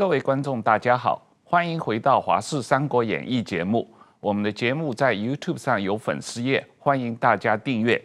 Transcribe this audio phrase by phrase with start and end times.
[0.00, 3.86] 各位观众，大家好，欢迎回到《华视三国演义》节目。
[4.18, 8.02] 我们的节目在 YouTube 上有粉丝页，欢迎大家订阅。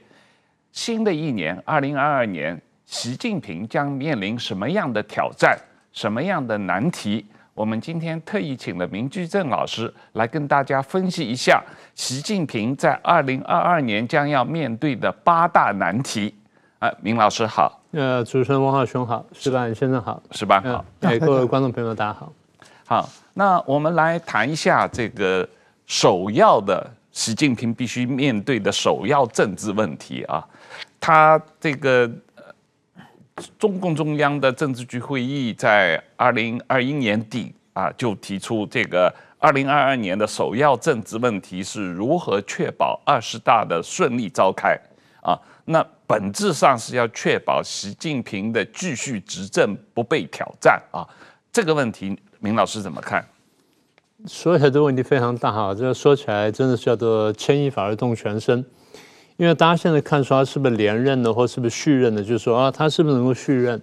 [0.74, 5.58] 新的一年，二零二二年，习近平将面临什么样的挑战？
[5.94, 7.26] 什么样的难题？
[7.54, 16.36] 我们今天特意请了明居正老师来跟大家分析一下习近平在二零二二年将要面对的八大难题。
[16.80, 17.82] 啊，明老师好。
[17.96, 22.30] 呃，主持人王浩雄好，石板先生好，石板好， 哎，各位观众朋友大家好。
[22.86, 25.48] 好，那我们来谈一下这个
[25.86, 30.46] 首要的习近平必须面对的首要政治问题啊。
[31.00, 32.12] 他这个
[33.58, 44.78] 中共中央的政治局会议在二零二一年底啊，就提出这个二零二二年的首要政治问题是如何确保二十大的顺利召开
[45.22, 45.40] 啊。
[45.64, 51.08] 那本质上是要确保习近平的继续执政不被挑战啊，
[51.52, 53.26] 这个问题，明老师怎么看？
[54.28, 58.66] 说起来这个问题非常大哈，这个说起来真的是叫做牵一发而动全身，
[59.38, 63.82] 因为大家现在看说他是不是连任的，或是不是续任的，就是说啊，他是不是能够续任？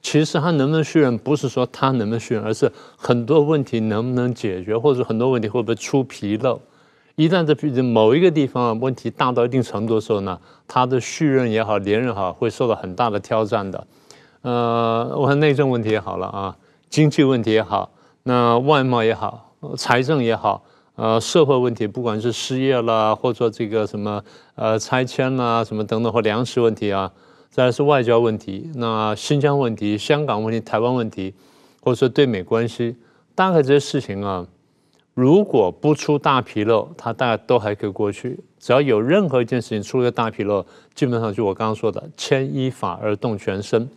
[0.00, 6.60] 其实他能不能续任，不是说他能不能续任，而是很多问题能不能解决，或者很多问题会不会出纰漏。
[7.16, 13.86] 一旦这某一个地方问题大到一定程度的时候呢，他的续任也好，连任好，会受到很大的挑战的。
[14.42, 16.56] 呃，我看内政问题也好了啊，
[16.90, 17.90] 经济问题也好，
[18.24, 20.62] 那外贸也好，财政也好，
[20.96, 24.22] 呃，社会问题，不管是失业啦，或者说这个什么
[24.54, 27.10] 呃拆迁啦，什么等等，或粮食问题啊，
[27.48, 31.32] 再是外交问题，那新疆问题、香港问题、台湾问题，
[31.80, 32.94] 或者说对美关系，
[33.34, 34.46] 大概这些事情啊。
[35.16, 38.38] 如果不出大纰漏，他大概都还可以过去。
[38.58, 40.62] 只要有任何一件事情出了个大纰漏，
[40.94, 43.88] 基本上就我刚刚说的牵一发而动全身。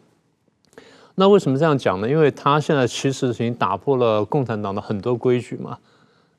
[1.16, 2.10] 那为什么这样讲呢？
[2.10, 5.78] 因为他现在其实已经打破了共产党的很多规矩嘛。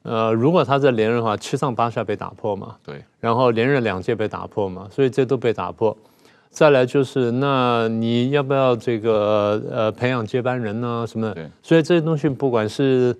[0.02, 2.76] 呃，如果他在连任的话，七上八下被打破嘛。
[2.82, 3.04] 对。
[3.20, 5.94] 然后连任两届被打破嘛，所以这都被打破。
[6.48, 11.04] 再来就是，那你要不要这个呃培养接班人呢？
[11.06, 11.30] 什么？
[11.34, 11.50] 对。
[11.62, 13.14] 所以这些东西不管是。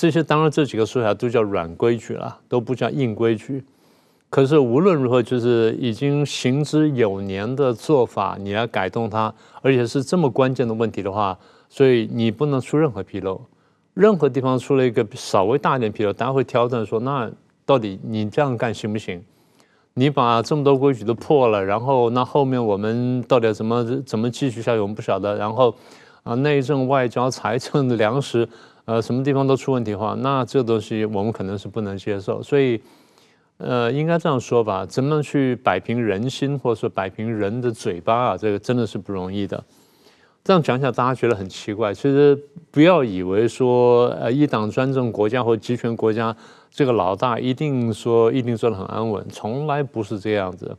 [0.00, 3.62] 这些当然这几个说起来都叫软规矩了，都不叫硬规矩。
[4.30, 9.30] 可是无论如何，就是已经行之有年的做法，你要改动它，
[9.60, 11.38] 而且是这么关键的问题的话，
[11.68, 13.38] 所以你不能出任何纰漏。
[13.92, 17.30] 任何地方出了一个稍微大一点纰漏，大家会挑战说：那
[17.66, 19.22] 到底你这样干行不行？
[19.92, 24.80] 你把这么多规矩都破了，然后那后面我们到底怎么怎么继续下去？
[24.80, 25.36] 我们不晓得。
[25.36, 25.74] 然后
[26.22, 28.48] 啊，内政、外交、财政、粮食。
[28.90, 32.42] 呃，什么地方都出问题的话，那这个东西我们可能是不能接受。
[32.42, 32.80] 所以，
[33.58, 39.62] 呃，应该这样说吧，怎么去摆平人心，或者说摆平人的嘴巴啊，这个真的是不容易的。
[40.42, 41.94] 这样讲起来，大家觉得很奇怪。
[41.94, 42.36] 其实
[42.72, 46.36] 不要以为说，呃，一党专政国家或集权国家，
[46.68, 50.76] 这个老大一定说一定做得很安稳，从来不是这样子。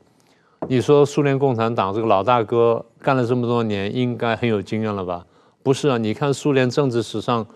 [0.67, 5.25] 你说苏联共产党这个老大哥干了这么多年，应该很有经验了吧？
[5.63, 7.47] 不是啊，你看苏联政治史上。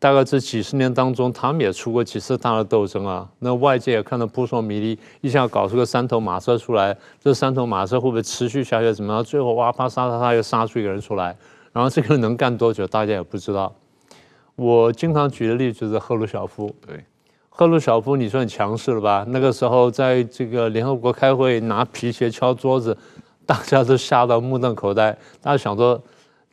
[0.00, 3.28] 大概这几十年当中，他们也出过几次大的斗争啊。
[3.40, 8.92] 那外界也看到扑朔迷离，一下搞出个三头马车出来，这三头马车会不会持续下去？
[8.92, 9.24] 怎么样？
[9.24, 11.36] 最后哇啪杀杀杀，又杀出一个人出来。
[11.72, 13.74] 然后这个人能干多久，大家也不知道。
[14.54, 16.72] 我经常举的例子就是赫鲁晓夫。
[16.86, 17.04] 对，
[17.48, 19.24] 赫鲁晓夫，你说很强势了吧？
[19.28, 22.96] 那个时候在这个联合国开会，拿皮鞋敲桌子，
[23.44, 25.10] 大家都吓到目瞪口呆。
[25.42, 26.00] 大家想说。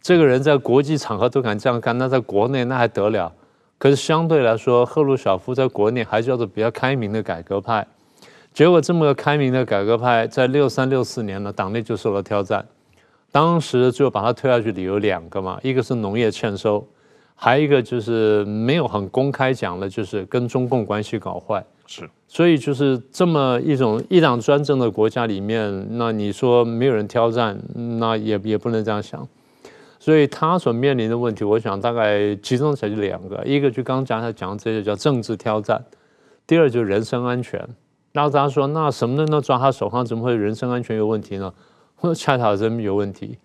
[0.06, 3.34] 这个人在国际场合都敢这样干，那在国内那还得了？
[3.80, 7.88] 可是相对来说，赫鲁晓夫在国内还叫做比较开明的改革派。
[8.54, 12.64] 结果这么个开明的改革派，在六三六四年呢，党内就受到挑战。
[13.32, 16.88] 当时就把他推下去理由两个嘛，一个是农业欠收，
[17.34, 21.66] 还有一个就是没有很公开讲的，就是跟中共关系搞坏。
[21.88, 29.28] 是，所以就是这么一种一党专政的国家里面，那你说没有人挑战，那也也不能这样想。
[30.06, 35.84] 所以他所面临的问题，我想大概集中起来就两个，一个就刚刚他讲的这些叫政治挑战，
[36.46, 37.60] 第二就是人身安全。
[38.12, 41.52] 那大家说，那什么人都抓他手上，怎么会人身安全有问题呢？
[41.96, 43.40] 或者恰恰人有问题。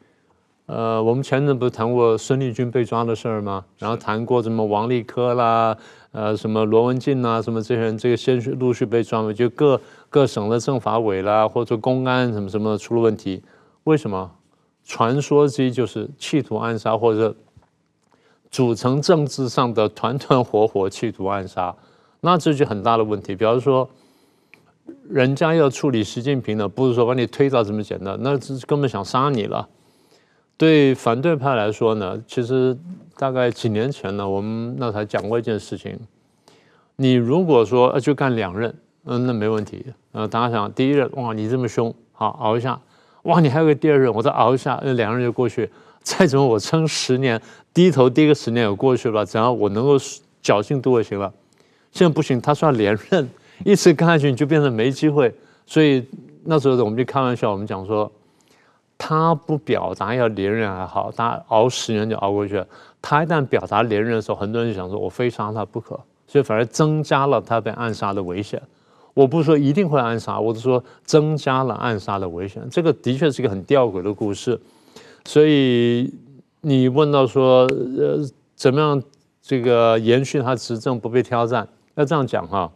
[0.67, 3.65] 呃，我们前阵不是谈过孙立军被抓的事儿吗？
[3.79, 5.75] 然后谈过什么王立科啦，
[6.13, 9.81] 呃，什么罗文静啊，什么这些人，这个先陆续被抓了，就各
[10.11, 13.43] 各省的政法委啦，或者公安什么什么出了问题，
[13.85, 14.31] 为什么？
[14.91, 17.33] 传说之一就是企图暗杀，或者
[18.51, 21.73] 组成政治上的团团伙伙企图暗杀，
[22.23, 23.37] 那这就很大的问题。
[23.37, 23.89] 比方说，
[25.09, 29.69] 人家要处理习近平呢，不是说把你推倒这么简单，那是根本想杀你了。
[30.57, 32.77] 对反对派来说呢，其实
[33.17, 35.97] 大概几年前呢，我们那才讲过一件事情。
[36.97, 39.87] 你如果说就干两任，嗯，那没问题。
[40.11, 42.81] 呃，大家想第一任，哇，你这么凶，好熬一下。
[43.23, 45.69] 哇，你还有个第二任，我再熬一下，那两任就过去。
[46.03, 47.41] 再怎么我撑十年，
[47.75, 49.97] 低头低个十年也过去了，只要我能够
[50.43, 51.33] 侥幸度过就行了。
[51.93, 53.29] 现在不行，他说要连任，
[53.65, 55.35] 一直干下去你就变成没机会。
[55.67, 56.07] 所以
[56.45, 58.11] 那时候我们就开玩笑，我们讲说。
[59.03, 62.67] 他不表达要连任还好，他熬十年就熬过去了。
[63.01, 68.61] 他一旦表达连任的时候，很多人就想说：“我非杀他不可。”所以反而增加了他被暗杀的危险。
[69.15, 72.63] 我不是说一定会暗杀，我是说增加了暗杀的危险。
[72.71, 74.61] 这个的确是一个很吊诡的故事。
[75.25, 76.13] 所以
[76.63, 77.67] 你问到说，
[77.99, 78.19] 呃，
[78.55, 79.03] 怎么样
[79.43, 81.67] 这个延续他执政不被挑战？
[81.95, 82.71] 要这样讲哈。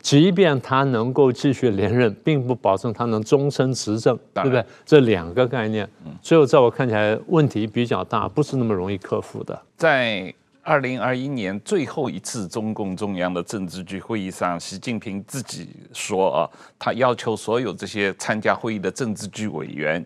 [0.00, 4.64] 即便他能够继续连任，并不保证他能终身执政，对不对？
[4.84, 5.88] 这两个概念，
[6.20, 9.56] 最后在我看起来问题比较大，不是那么容易克服的。
[9.76, 20.04] 在二零二一年最后一次中共中央的政治局会议上，习近平自己说啊，他要求所有这些参加会议的政治局委员，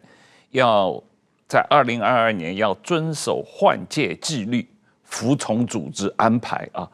[0.50, 1.03] 要
[1.47, 4.67] 在二零二二年要遵守换届纪律，
[5.05, 6.91] 服从组织安排啊，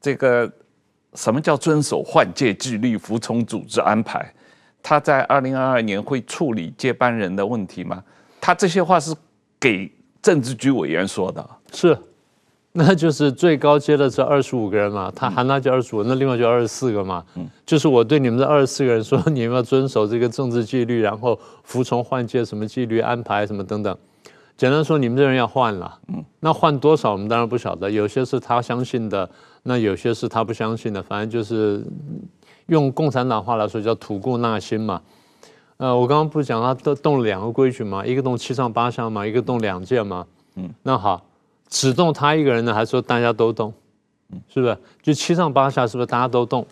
[0.00, 0.50] 这个。
[1.14, 4.32] 什么叫遵守换届纪律、服从组织安排？
[4.82, 8.02] 他在二零二二年会处理接班人的问题吗？
[8.40, 9.14] 他这些话是
[9.60, 11.94] 给政治局委员说的，是，
[12.74, 23.96] 那就是最高阶的这二十五个人嘛，他喊他就二十五，那另外就二十四个嘛，嗯，就是我对你们这二十四个人说， 你们要遵守这个政治纪律，然后服从换届什么纪律安排什么等等。
[24.56, 29.28] 简单说，你们这人要换了，嗯，那换多少我们当然不晓得，有些是他相信的。
[29.64, 31.84] 那有些是他不相信的，反正就是
[32.66, 35.00] 用共产党话来说叫吐故纳新嘛。
[35.76, 40.26] 呃，我刚刚不是讲他动动了两个规矩嘛，一个动七上八下嘛，一个动两届嘛。
[40.56, 41.24] 嗯，那好，
[41.72, 43.72] 只动他一个人呢，还是说大家都动？
[44.46, 44.76] 是不是？
[45.00, 46.66] 就七上八下，是不是大家都动？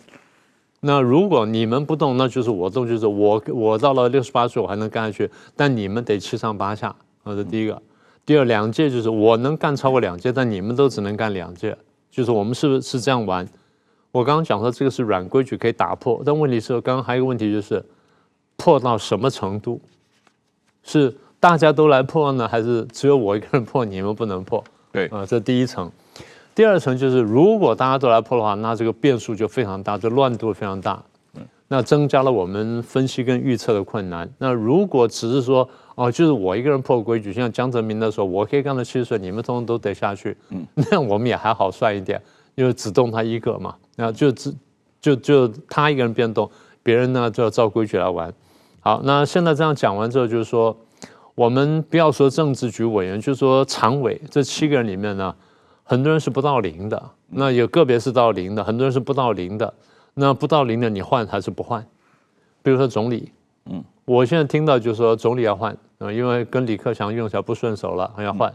[0.81, 6.95] 那如果你们不动，那就是我动，就是我我到了六十八岁我还能干下去，但你们得七上八下。
[7.25, 7.81] 这是第一个。
[8.27, 11.75] 第二，两届就是我能干超过两届，但你们都只能干两届。
[12.11, 13.47] 就是我们是不是是这样玩？
[14.11, 17.83] 我刚刚讲说这个是软规矩可以打破，但问题是，刚刚还有一个问题就是
[18.55, 19.81] 破到什么程度？
[20.83, 24.63] 是大家都来破呢，还是只有我一个人破，你们不能破？
[24.91, 25.91] 对啊，这第一层。
[26.53, 31.01] 第二层就是，如果大家都来破的话，那这个变数就非常大，这乱度非常大，
[31.69, 34.29] 那增加了我们分析跟预测的困难。
[34.37, 40.35] 那如果只是说，哦，就是我一个人破规矩，像江泽民的时候，我可以干到七十岁，你们通通都得下去。
[40.49, 42.21] 嗯， 那我们也还好算一点，
[42.55, 44.53] 因为只动他一个嘛，然后就只
[44.99, 46.51] 就就他一个人变动，
[46.83, 48.31] 别人呢就要照规矩来玩。
[48.81, 50.75] 好，那现在这样讲完之后，就是说，
[51.35, 55.35] 我们不要说政治局委员，就是说常委这七个人里面呢，
[55.83, 59.73] 很多人是不到零的，那有个别是到零的，很多人是不到零的。
[60.13, 61.85] 那不到零的，你换还是不换？
[62.61, 63.31] 比如说总理，
[63.65, 65.75] 嗯，我现在听到就是说总理要换。
[65.99, 68.51] 啊，因为跟李克强用起来不顺手了，还要换。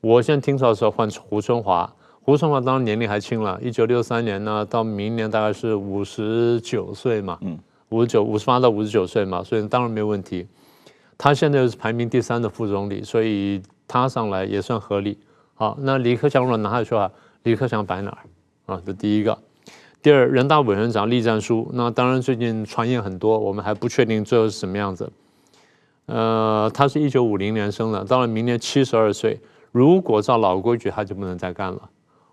[0.00, 1.90] 我现在听说的时候换胡春华，
[2.20, 7.58] 胡春华当然年龄还轻了，一九六三年呢，到明年大概是五十九岁嘛，嗯，
[7.88, 10.46] 五十九、五十八到五十九岁嘛，所以当然没有问题。
[11.22, 15.16] 他现在是排名第三的副总理，所以他上来也算合理。
[15.54, 17.08] 好，那李克强如果拿下去的话，
[17.44, 18.82] 李克强摆哪儿啊？
[18.84, 19.38] 这第一个。
[20.02, 25.12] 第二，人大委员长栗战书，那当然最近传言很多，我们还不确定最后是什么样子。
[26.06, 29.38] 呃，他是一九五零年生的，到了明年七十二岁。
[29.70, 31.88] 如果照老规矩，他就不能再干了。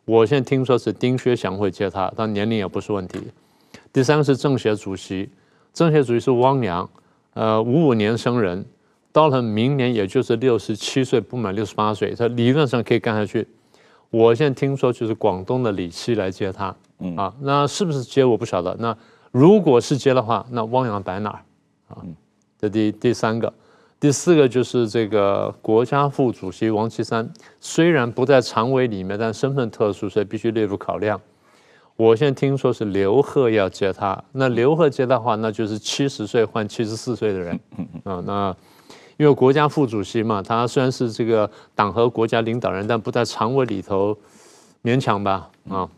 [0.06, 3.22] 我现在听说是丁薛祥会接他，但年龄也不是问题。
[3.94, 5.30] 第三个是政协主席，
[5.74, 6.90] 政协主席是汪洋，
[7.36, 8.66] 呃，五五年生人，
[9.12, 13.48] 到了明年也就是六十七岁，不满六十八岁，他理论上可以干下去。
[14.12, 18.76] 我现在听说就是广东的李希来接他，嗯啊，那是不是接我不晓得。
[18.80, 18.96] 那
[19.32, 21.42] 如果是接的话，那汪洋摆哪儿
[21.90, 22.02] 啊？
[22.60, 23.54] 这第第三个，
[24.00, 31.20] 第四个就是这个国家副主席王岐山，虽然不在常委里面，但身份特殊，所以必须列入考量。
[31.96, 37.60] 我现在听说是刘鹤要接他，那刘鹤接的话，那就是七十岁换七十四岁的人
[38.04, 38.24] 啊。
[38.26, 38.56] 那
[39.20, 44.18] 因为国家副主席嘛，他虽然是这个党和国家领导人，但不在常委里头，
[44.82, 45.90] 勉强吧啊。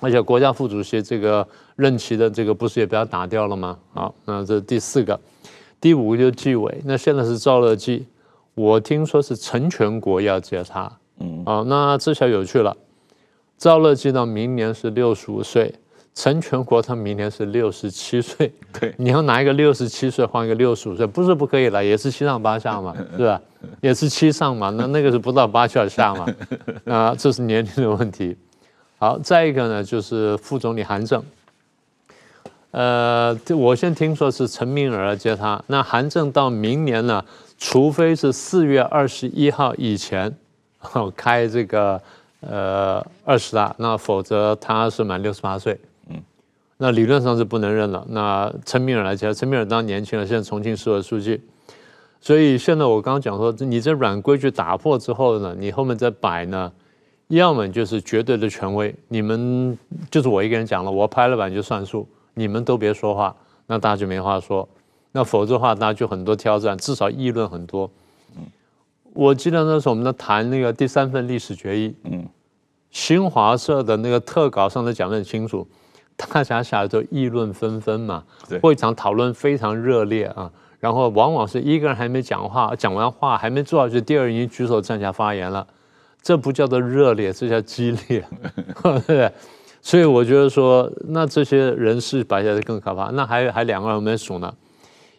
[0.00, 3.78] 而且国家副主席这个任期的这个不是也被他打掉了吗？
[3.92, 5.20] 好，那这是第四个。
[5.78, 8.06] 第五个就是纪委，那现在是赵乐际，
[8.54, 10.90] 我听说是陈全国要接他，
[11.20, 12.74] 嗯，啊，那这下有趣了，
[13.58, 15.74] 赵乐际到明年是六十五岁，
[16.14, 23.40] 陈全国他明年是六十七岁， 对，你要拿一个六十七岁换一个六十五岁，不是不可以了，也是七上八下嘛， 是吧？
[23.80, 26.26] 也是七上嘛，那 那个是不到八下下嘛，
[26.86, 28.36] 啊，这是年龄的问题。
[28.98, 31.22] 好，再一个呢，就是副总理韩正，
[32.70, 37.24] 呃，我先听说是陈敏尔来接他，那韩正到明年呢，
[37.58, 40.32] 除非是四月二十一号以前，
[41.16, 42.00] 开这个
[42.40, 45.76] 呃二十大，那否则他是满六十八岁。
[46.84, 48.04] 那理论上是不能认了。
[48.10, 51.40] 那陈敏尔来讲，陈敏尔当年轻了，现在重庆市委书记，
[52.20, 56.70] 所以现在我刚刚讲说，你这软规矩打破之后呢，你后面再摆呢，
[57.28, 59.78] 要么就是绝对的权威，你们
[60.10, 63.34] 就是我一个人讲了，我拍了板就算数，你们都别说话，
[63.66, 64.68] 那大家就没话说。
[65.12, 67.90] 那否则的话，大家就很多挑战，至少议论很多。
[69.14, 72.28] 我记得那时候我们在谈那个第三份历史决议，嗯，
[72.90, 75.66] 新华社的那个特稿上都讲得很清楚。
[76.16, 78.24] 大家下来都议论纷纷嘛，
[78.62, 85.66] 会场讨论非常热烈啊，然后往往是一个人还没讲话，讲完话还没做下去，第二人已经举手站起来发言了，
[86.22, 88.24] 这不叫做热烈，这叫激烈，
[88.82, 89.30] 对不对？
[89.82, 93.10] 所以我觉得说，那这些人事摆下来更可怕。
[93.10, 94.54] 那还还两个人我们数呢，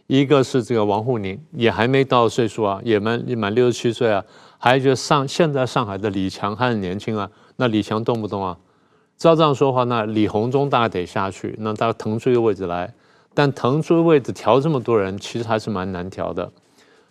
[0.08, 4.24] 一个是这个王沪宁，也还没到岁数啊，也满也满六十七岁啊，
[4.58, 8.58] 还有就是上现在上海的李强还很年轻啊，那李强动不动啊？
[9.18, 12.94] 照这样说话，那李鸿忠大概得下去，那大概腾出一个位置来，
[13.34, 16.52] 但腾出位置调这么多人，其实还是蛮难调的。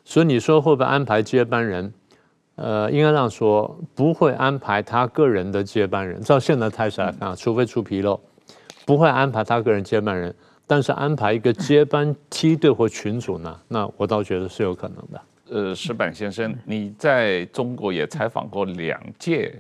[0.05, 1.93] 所以你说会不会安排接班人？
[2.57, 6.23] 呃，应该这样说，不会安排他个人的接班人。
[6.23, 8.21] 照现在态势来看啊，除非出纰漏，
[8.85, 10.33] 不会安排他个人接班人。
[10.67, 13.59] 但是安排一个接班梯队或群组呢？
[13.69, 15.21] 那我倒觉得是有可能的。
[15.51, 19.55] 呃，石板先生，你在中国也采访过两届。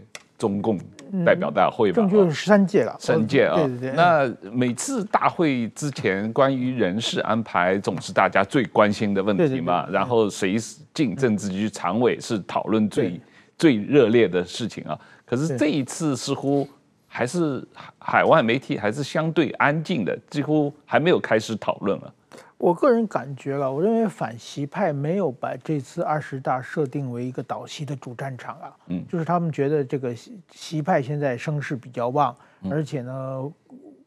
[0.44, 0.78] 中共
[1.24, 3.54] 代表大会吧，正确是十三届了，三届啊。
[3.54, 3.92] 对对对。
[3.92, 9.86] 那每次大会之前，关于人事安排，总是大家最关心的问题嘛。
[9.90, 10.56] 然后谁
[10.92, 13.18] 进政治局常委是讨论最
[13.56, 14.98] 最热烈的事情啊。
[15.24, 16.68] 可是这一次似乎
[17.06, 17.66] 还是
[17.98, 22.12] 海外媒体还是相对安静的，几乎还没有开始讨论了。
[22.56, 32.34] 我个人感觉了，我认为反习派没有把这次二十大设定为一个倒习的主战场啊，嗯，就是他们觉得这个习习派现在声势比较旺，
[32.70, 33.52] 而且呢，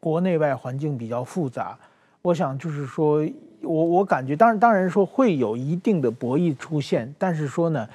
[0.00, 1.78] 国内外环境比较复杂，
[2.20, 3.24] 我想就是说，
[3.62, 7.88] 我我感觉，当然当然说会有一定的博弈出现，但是说呢，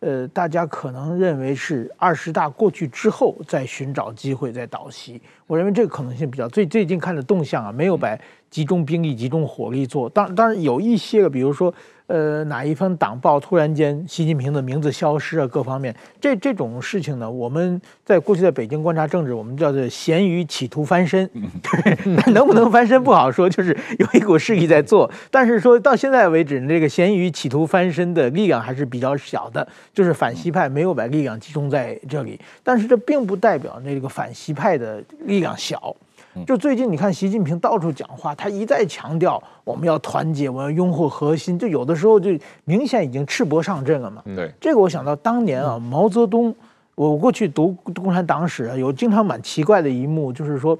[0.00, 8.16] 呃，大家可能认为是二十大过去之后再寻找机会再倒习，我认为这个可能性比较，最最近看的动向啊，没有把。
[8.56, 11.74] 集中兵力、集中火力做，当当然有一些个，比如说。
[12.08, 15.46] 呃，哪一份党报突然间习近平的名字消失啊？
[15.48, 21.28] 各方面这这种事情呢，我们在过去在北京观察政治，我们叫做咸鱼企图翻身，
[21.60, 25.10] 对，但能不能翻身不好说，就是有一股势力在做。
[25.32, 32.38] 但是说到现在为止，这个咸鱼企图翻身的力量还是比较小的，就是反西派没有把力量集中在这里。
[32.62, 35.96] 但是这并不代表那个反西派的力量小。
[36.44, 42.30] 就最近你看，习近平到处讲话，他一再强调我们要团结，我要拥护核心，就有的时候就
[42.64, 44.22] 明显已经赤膊上阵了嘛。
[44.34, 46.54] 对，这个我想到当年啊，毛泽东，
[46.94, 50.78] 我过去读共产党史啊，有经常蛮奇怪的一幕，就是说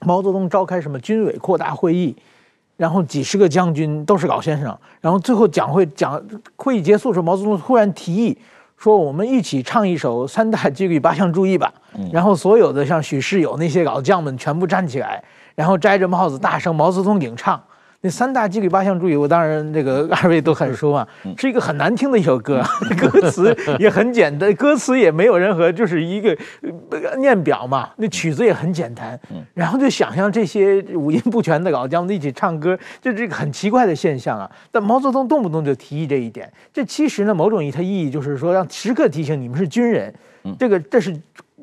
[0.00, 2.16] 毛泽东召开什么军委扩大会议，
[2.76, 6.20] 然后几十个将军都是老先生，然后最后讲会讲
[6.56, 8.36] 会议结束的时候，毛泽东突然提议。
[8.80, 11.70] 说我们一起唱一首三大纪律八项注意吧，
[12.10, 15.22] 然后所有的像许世友那些老将们全部站起来，
[15.54, 17.62] 然后摘着帽子大声毛泽东领唱。
[18.02, 22.62] 那三大纪律八项注意，我当然这个二位都很熟啊，是一个很难听的一首歌，
[22.96, 26.34] 歌词也很简单，歌词也没有任何，就是一个
[27.18, 29.20] 念表嘛，那曲子也很简单，
[29.52, 34.50] 然后就想象这些五音不全的老将们一起唱歌，这是一个很奇怪的现象啊。
[34.72, 40.14] 但毛泽东动不动就提议这一点，这其实呢，某种意义它意义就是说，让时刻提醒你们是军人，
[40.58, 41.14] 这个这是。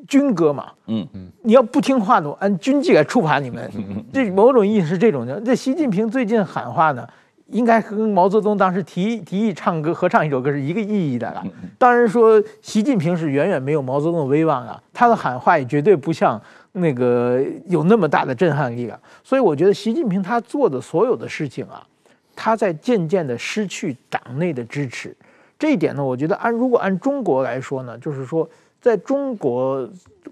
[0.08, 3.70] 军歌嘛，嗯嗯，你要不听话的话，按军纪来处罚你们。
[4.10, 5.38] 这某种意义是这种的。
[5.42, 7.06] 这习近平最近喊话呢，
[7.48, 11.44] 应该跟毛泽东当时提提议唱歌合唱一首歌是一个意义的了。
[11.76, 16.40] 当然说，习近平是远远没有毛泽东的威望啊，他的喊话也绝对不像
[16.72, 18.98] 那个有那么大的震撼力啊。
[19.22, 21.86] 所以我觉得习近平他做的所有的事情啊，
[22.34, 25.14] 他在渐渐的失去党内的支持。
[25.58, 28.48] 这一点呢，我觉得按如果按中国来说呢，就是说。
[28.80, 29.88] 在中国，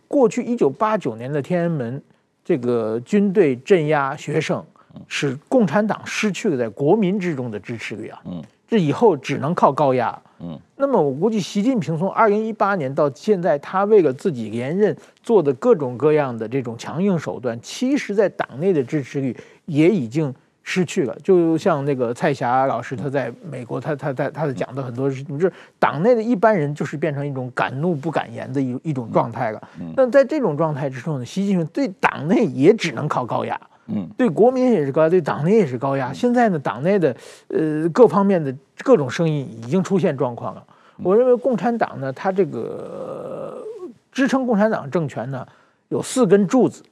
[0.06, 2.00] 过去一九八九年的天安门，
[2.44, 4.64] 这个军队镇压学生，
[5.08, 8.20] 使共产党失去了在国民之中的支持率啊。
[8.24, 10.16] 嗯，这以后只能靠高压。
[10.38, 19.34] 嗯，那么我估计习近平从二零一八年到现在，他为了自己连任做的各种各样的这种强硬手段，其实在党内的支持率
[19.64, 20.34] 也已经
[20.68, 21.16] 失去了。
[21.22, 29.68] 就像那个蔡霞老师他在美国，他他在他的讲的很多事情，就是党内的一般人就是变成一种敢怒不敢言的一一种状态了。
[29.96, 33.58] 那在这种状态之中呢，习近平对党内也只能靠高压。
[33.86, 36.12] 嗯，对国民也是高压，对党内也是高压。
[36.12, 40.66] 现在呢，党内的呃各方面的各种声音已经出现状况了。
[40.96, 43.62] 我认为共产党呢，它这个
[44.10, 45.46] 支撑共产党政权呢，
[45.90, 46.82] 有四根柱子，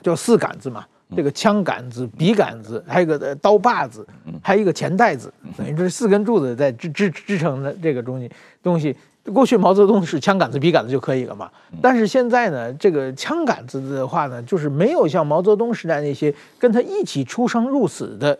[0.00, 0.86] 叫四杆子嘛。
[1.14, 4.04] 这个枪杆子、笔杆子，还有一个刀把子，
[4.42, 8.30] 还有一个钱袋子，等于这是四根柱子在支支支撑的这个东西
[8.62, 8.96] 东西。
[9.32, 11.50] 过去毛泽东是枪杆子、笔杆子就可以了嘛？
[11.82, 18.38] 但是现在呢，这个枪杆子的话呢，就是没有像毛泽东时代那些跟他一起出生入死的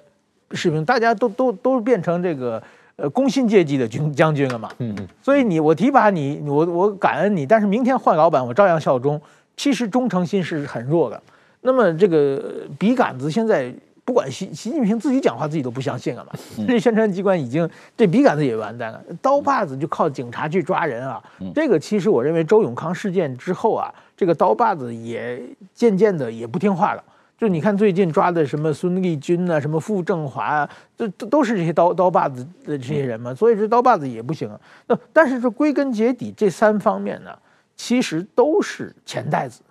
[0.52, 2.62] 士兵，大家都都都变成这个
[2.94, 4.70] 呃工薪阶级的军将军了嘛。
[4.78, 5.08] 嗯嗯。
[5.20, 9.20] 所以你我提拔你，我我感恩你，但是明天换老板，我照样效忠。
[9.56, 11.20] 其实忠诚心是很弱的。
[11.66, 13.74] 那么这个笔杆子现在。
[14.06, 16.30] 不管习习近平自己讲话，自己都不相信了嘛。
[16.64, 21.20] 这宣传机关已经这笔杆子也完蛋了，刀把子就靠警察去抓人啊。
[21.52, 25.42] 这个其实我认为周永康事件之后啊，这个刀把子也
[25.74, 27.02] 渐渐的也不听话了。
[27.36, 33.34] 就你看最近抓的什么孙立军啊，什么傅政华啊，这都都是这些刀刀把子的这些人嘛。
[33.34, 34.48] 所以这刀把子也不行。
[34.86, 37.36] 那但是这归根结底这三方面呢，
[37.74, 39.62] 其实都是钱袋子。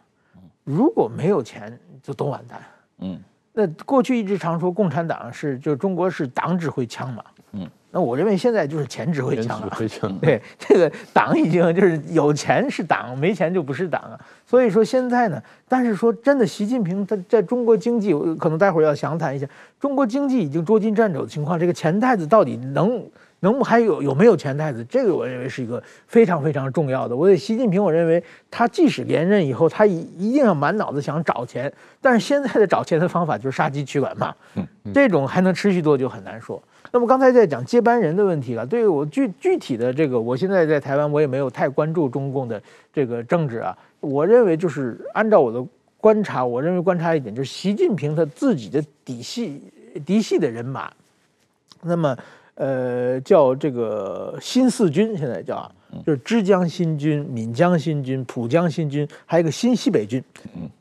[0.66, 2.62] 如果没有钱，就都完蛋。
[3.00, 3.20] 嗯。
[3.58, 9.70] 那过去一直常说共产党是就中国是党指挥枪嘛，嗯，那我认为现在就是钱指挥枪了。
[9.70, 14.20] 指挥枪，对，这个党已经就是有钱是党，没钱就不是党了。
[14.46, 19.48] 所以说现在呢，但是说真的，习近平他在中国经济，可能待会儿要详谈一下，
[19.80, 23.02] 中国经济已经捉襟见肘的情况，这个钱袋子到底能？
[23.42, 24.84] 能还有有没有钱太子？
[24.90, 27.16] 这个我认为是一个非常非常重要的。
[27.16, 34.34] 我对习近平，我认为他即使连任以后，他一一定要满脑子想找钱，但是现在的找钱的方法就是杀鸡取卵嘛。
[34.94, 36.62] 这种还能持续多久很难说。
[36.92, 42.60] 那么刚才在讲接班人的问题了，对于我具具体的这个，我现在在台湾，我也没有太关注中共的
[42.92, 43.78] 这个政治啊。
[44.00, 45.64] 我认为就是按照我的
[46.00, 49.62] 观察，我认为观察一点就是习近平他自己的嫡系
[50.06, 50.92] 嫡系的人马，
[51.84, 52.18] 那么。
[52.56, 55.72] 呃，叫这个新四军，现在叫啊，
[56.06, 60.24] 就是枝江新军、闽江新军、浦江新军，还有一个新西北军。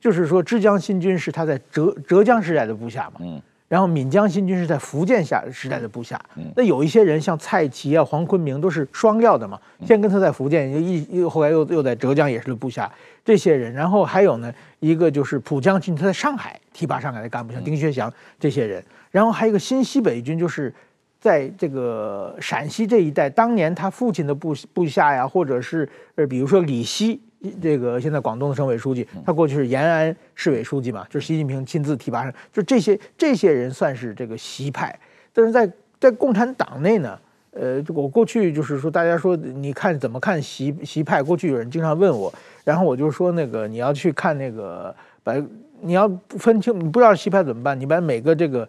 [0.01, 3.27] 就是说枝江新军是他在浙浙江时代的部下嘛，
[3.67, 6.21] 然后闽江新军是在福建下时代的部下。
[6.55, 12.89] 那有一些人像蔡奇啊、黄坤明都是双料的嘛，先跟他在福建，又一又后来又又在浙江也是部下。
[13.25, 20.73] 这些人，然后还有呢，一个就是浦江军，他在上海提拔上海的干部，像丁薛祥这些人，然后还有一个新西北军，就是。
[21.25, 27.19] 在这个陕西这一带，当年他父亲的部部下呀，或者是呃，比如说李希，
[27.63, 34.95] 这个现在广东的省委书记，他过去是延安市委书记嘛，就是习近平亲自提拔上，就这些这些人算是这个习派。
[35.33, 37.19] 但是在在共产党内呢，
[37.53, 41.23] 呃，我过去就是说，大家说你看怎么看习习派？
[41.23, 42.31] 过去有人经常问我，
[42.65, 45.33] 然后我就说那个你要去看那个把
[45.81, 47.81] 你要分清，你不知道习派怎么办？
[47.81, 48.69] 你把每个这个。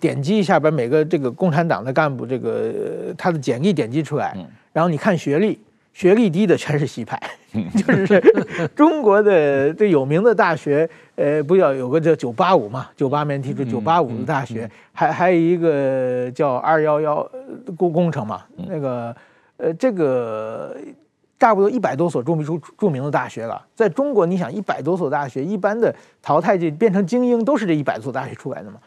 [0.00, 4.36] 点击一下，把每个这个共产党的干部这个他的简历点击出来，
[4.72, 5.58] 然后你看学历，
[5.92, 7.20] 学历低的全是西派，
[7.76, 17.30] 就是中国的最有名的大学，呃，不要有个叫九八五嘛，九八年提出九八五的大学，还还有一个叫二幺幺
[17.76, 19.14] 工工程嘛，那个
[19.58, 20.76] 呃这个。
[21.38, 28.78] 差不多一百多所著名、著著名的大学了，在中国，你想一百多所大学，一般的淘汰就变成精英，都是这一百所大学出来的嘛。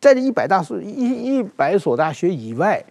[0.00, 2.82] 在这一百大所一一百所大学以外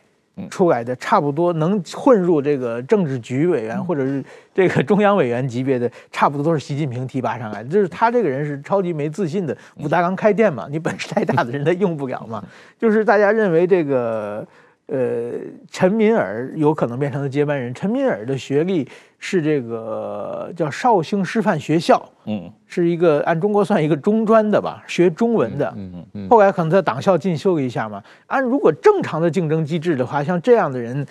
[0.51, 4.23] 出来的，差不多能混入这个政治局委员或者是
[4.54, 7.69] 这个中央委员级别的，差不多都是习近平提拔上来的。
[7.69, 12.43] 就是他这个人是超级没自信的，武大郎开店嘛，你本事太大的人他用不了嘛。
[12.78, 14.45] 就是大家认为这个。
[14.88, 15.32] 呃，
[15.71, 17.74] 陈敏尔有可能变成了接班人。
[17.74, 26.30] 陈敏尔的学历是这个叫绍兴师范学校，嗯，是一个按中国算一个中专的吧，学中文的，嗯嗯嗯。
[26.30, 28.04] 后来可能在党校进修了一下嘛。
[28.28, 31.04] 按如果正常的竞争机制的话，像这样的人，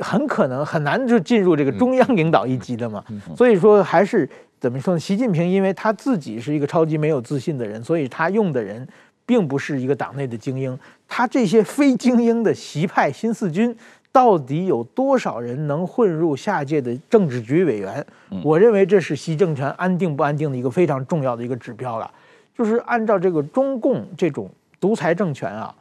[0.00, 3.04] 很可能很难就进入这个中央领导一级的嘛。
[3.36, 4.98] 所以说，还是怎么说呢？
[4.98, 8.84] 习近平因为他自己是一个超级没有自信的人，所以他用的人。
[9.24, 10.76] 并不是一个党内的精英，
[11.14, 13.76] 他这些非精英的习派新四军，
[14.10, 18.02] 到底有多少人能混入下届的政治局委员？
[18.42, 22.10] 我认为这是习政权安定不安定的一个非常重要的一个指标了。
[22.56, 25.74] 就是按照这个中共这种独裁政权啊，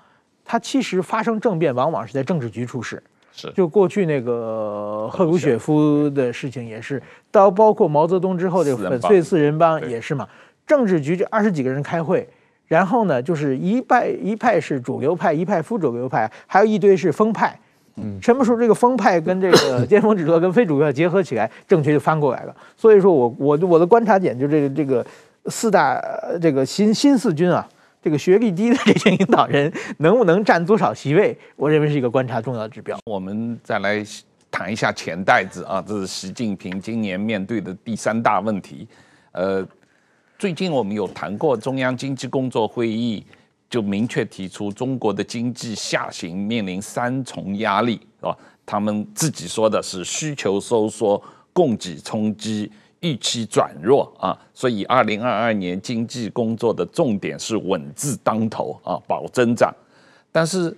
[0.44, 3.02] 它其实发生政变往往是在政治局出事。
[3.32, 10.28] 是，就过去那个赫鲁雪夫的事情也是，到包括毛泽东之后这个粉碎四人帮也是嘛。
[10.67, 12.28] 政治局这二十几个人开会，
[12.71, 17.60] 然后呢，就是一派一派是主流派，一派非主流派，还有一堆是风派。
[17.97, 22.55] 嗯，什么时候这个风派跟这个 巅峰指数跟非主流派结合起来，政权就翻过来了。
[22.77, 25.05] 所以说我我我的观察点就这个这个
[25.47, 26.01] 四大
[26.41, 27.67] 这个新新四军啊。
[28.03, 31.38] 这个学历低的这些领导人能不能占多少席位？
[31.55, 32.97] 我认为是一个观察重要的指标。
[33.05, 34.03] 我们再来
[34.49, 38.88] 谈一下钱袋子啊，这是习近平今年面对的第三大问题。
[39.34, 39.63] 呃，
[40.41, 43.23] 最近我们有谈过中央经济工作会议，
[43.69, 48.36] 就明确提出中国的经济下行面临三重压力，是吧？
[48.65, 51.21] 他们自己说的是需求收缩、
[51.54, 52.71] 供给冲击。
[53.01, 59.71] 预期转弱啊，所以二零二二年经济工作的重点是稳字当头啊，保增长。
[60.32, 60.75] 但是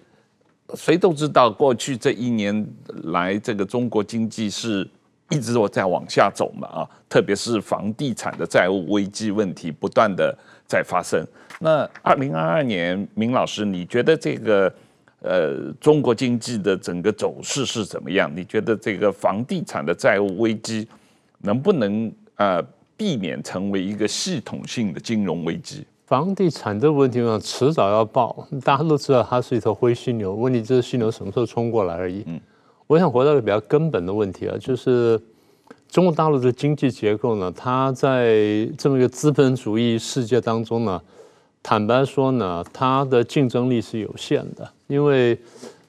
[0.76, 2.68] 谁都知道，过去这一年
[3.06, 4.86] 来，这个中国经济是
[5.30, 11.26] 一直都在往下走嘛啊，特别是房地产的债务危机问题不断的在发生。
[11.60, 14.74] 那二零二二年，明老师，你觉得这个
[15.22, 18.32] 呃中国经济的整个走势是怎么样？
[18.36, 20.88] 你觉得这个房地产的债务危机？
[21.40, 22.62] 能不能呃
[22.96, 25.86] 避免成为一个系统性的金融危机？
[26.06, 28.48] 房地产这个问题呢，迟早要爆。
[28.64, 32.24] 大家都知道它是一头灰犀牛，问题就是犀牛什么时候冲过来而已。
[32.28, 32.40] 嗯，
[32.94, 35.20] 我想回到一个比较根本的问题啊，就是
[35.90, 41.02] 中国大陆的经济结构呢，它在这么一个资本主义世界当中呢，
[41.64, 45.36] 坦白说呢，它的竞争力是有限的，因为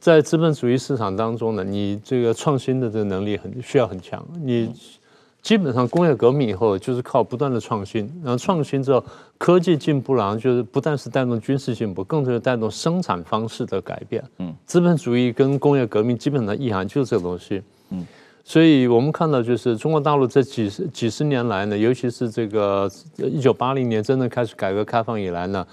[0.01, 4.73] 在资本主义市场当中呢，你这个创新的这个能力很需要很强，你。
[5.45, 9.05] 基本上工业革命以后就是靠不断的创新，然后创新之后
[9.37, 14.25] 科技进步然后，就是不但是带动军事进步，更是带动生产方式的改变。
[14.39, 17.63] 嗯，资本主义跟工业革命基本上意涵就是这个东西。
[17.91, 18.07] 嗯，
[18.43, 25.67] 所以我们看到就是中国大陆这几十几十年来呢，尤其是这个一九八零年真正开始改革开放以来呢，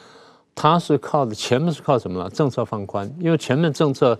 [0.54, 2.30] 它是靠的前面是靠什么呢？
[2.32, 4.20] 政策放宽，因为前面政策。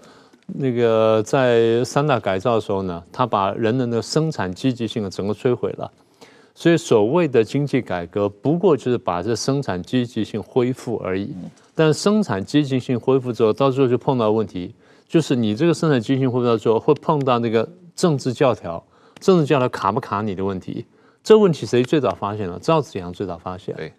[0.54, 5.92] 那个在三大改造的时候呢，他把人的那个生产积极性整个摧毁了，
[6.54, 11.34] 所以所谓的经济改革不过就是把这生产积极性恢复而已。
[11.74, 14.76] 但是生产积极性恢复之后，到最后就碰到问题，
[15.08, 18.84] 就是你这个生产积极性恢复到最后，会碰到那个政治教条，
[19.20, 20.86] 政治教条卡不卡你的问题。
[21.24, 22.60] 这问题谁最早发现了？
[22.60, 23.74] 赵紫阳最早发现。
[23.76, 23.94] 对。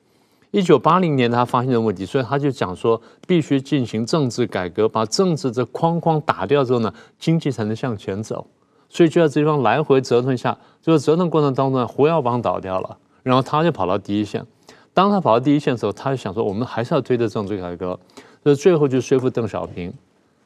[0.53, 8.47] 一九八零年，他发现的问题，所以他就讲说，必须进行政治改革，把政治这框框打掉之后呢，经济才能向前走。
[8.91, 14.47] 所以就在这地方来回折腾下，就是折腾过程当中，胡耀邦倒掉了，然后他就跑到第一线。
[14.93, 17.99] 当他跑到第一线的时候，他就想说，我们还是要推着政治改革。
[18.43, 19.91] 所以最后就说服邓小平。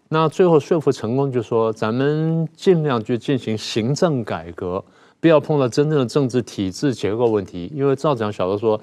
[0.08, 4.84] 那最后说服成功，就说咱们尽量去进行行政改革，
[5.18, 7.68] 不要碰到真正的政治体制结构问题。
[7.74, 8.80] 因为赵紫阳晓得说。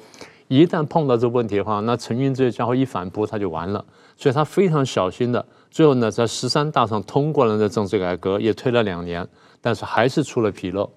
[0.47, 3.83] 一旦碰到这个问题的话，那陈云这些家伙一反扑，他就完了。
[4.15, 9.27] 所以他非常小心的，最后呢，在十三大上通过了这政治改革，也推了两年，
[9.59, 10.89] 但是还是出了纰漏。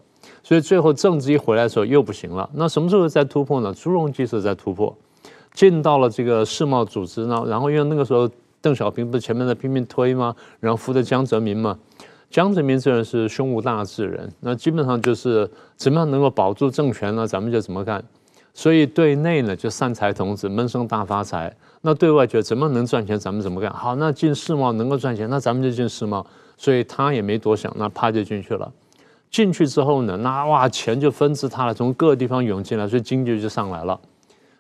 [0.43, 2.49] 所以最后政治一回来的时候又不行了。
[2.55, 3.73] 那什么时候在突破呢？
[3.75, 4.95] 朱镕基是在突破，
[5.55, 7.43] 进到了这个世贸组织呢。
[7.47, 8.29] 然后因为那个时候
[8.61, 10.35] 邓小平不是前面在拼命推吗？
[10.61, 11.79] 然后扶着江泽民嘛。
[12.29, 17.27] 江泽民这人是胸无大志人，那基本上就是怎么样能够保住政权呢？
[17.27, 18.05] 咱们就怎么干。
[18.57, 23.71] 所以对内呢就散财童子闷声大发财，那对外觉得怎么能赚钱咱们怎么干？
[23.71, 26.27] 好，那进世贸能够赚钱，那咱们就进世贸。
[26.57, 28.73] 所以他也没多想，那啪就进去了。
[29.31, 34.01] 进去之后呢，那哇钱就纷至沓来，从各个地方涌进来，所以经济就上来了。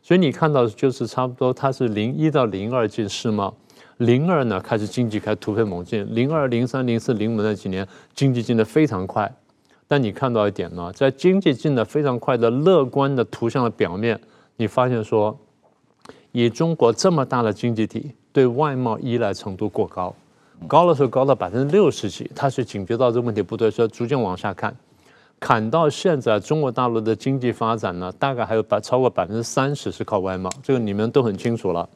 [0.02, 3.56] 所以你看到就是差不多，他是零一到零二进世贸，
[3.96, 9.34] 零二呢开始经济开始突飞猛进，零二零三零四零五那几年经济进得非常快。
[9.88, 14.20] 但你看到一点呢，在经济进得非常快的乐观的图像的表面，
[14.56, 15.38] 你发现说，
[16.32, 20.14] 以中国这么大的经济体，对外贸依赖程度过高，
[20.66, 24.74] 高的时候高到百分之六十几，他是警觉到这个问题不对，所以逐渐往下看，
[25.38, 31.88] 砍到现在中国大陆的经济发展呢，大概还有百超过百分之三十是靠外贸，这个你们都很清楚了。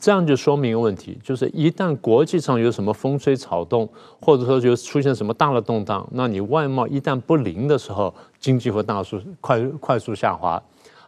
[0.00, 3.86] 这样就说明一个问题，就是一旦国际上有什么风吹草动，
[4.18, 10.60] 或者说就出现什么大的动荡，那你外贸一旦不灵的时候，经济会大速快快速下滑，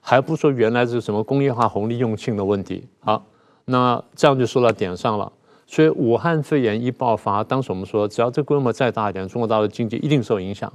[0.02, 2.86] 还不说原来是什么工业化红利用罄的问题。
[3.00, 3.24] 好，
[3.64, 5.32] 那这样就说到点上了。
[5.66, 10.70] 所以武汉肺炎一爆发，当时我们说，只要这规模再大一点，中国大陆经济一定受影响。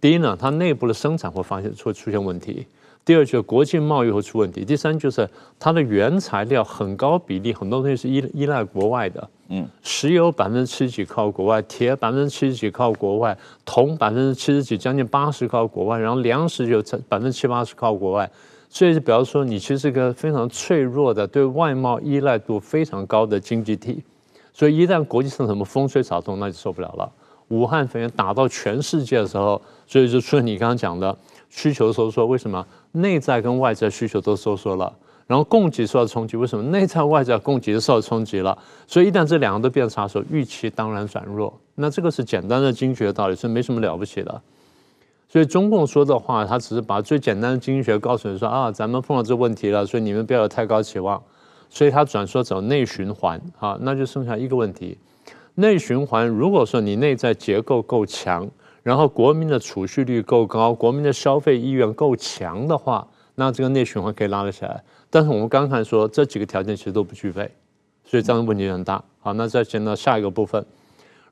[0.00, 2.66] 第一呢，它内部的生产会发现会出现问题。
[3.04, 9.28] 第二就是国际贸易会出问题，第三就是它的原材料很高比例，很多东西是依依赖国外的。
[9.48, 18.30] 嗯，石油百分之七十几靠国外，铁百分之七十几靠国外，铜百分之七十几，将近八十靠国外，然后粮食有百分之七八十靠国外。
[18.70, 24.02] 所以，比方说，你其实是一个非常脆弱的、对外贸依赖度非常高的经济体。
[24.52, 27.12] 所以，一旦国际上什么风吹草动，那就受不了了。
[27.48, 31.16] 武汉肺炎打到全世界的时候，所以就出现你刚刚讲的
[31.50, 32.26] 需求收缩。
[32.26, 32.66] 为什么？
[32.96, 34.92] 内在跟外在需求都收缩了，
[35.26, 36.36] 然后供给受到冲击。
[36.36, 36.62] 为什么？
[36.70, 38.56] 内在外在供给受到冲击了。
[38.86, 41.52] 所以一旦这两个都变差的时候，预期当然转弱。
[41.74, 44.40] 那这个是简单的经济学道理，是没什么了不起的。
[45.28, 51.20] 所以中共说的话，他只是把最简单的经济学告诉你说啊，咱们碰到这问题了，所以你们不要有太高期望。
[51.68, 54.96] 所以他转说走内循环啊，那就剩下一个问题：
[55.56, 58.48] 内循环，如果说你内在结构够强。
[58.84, 64.80] 然后国民的储蓄率够高，国民的消费意愿够强的话，那这个内循环可以拉得起来。
[65.08, 67.50] 但是我们刚才说这几个条件其实都不具备，
[68.04, 69.02] 所以这样的问题很大。
[69.20, 70.62] 好，那再进到下一个部分，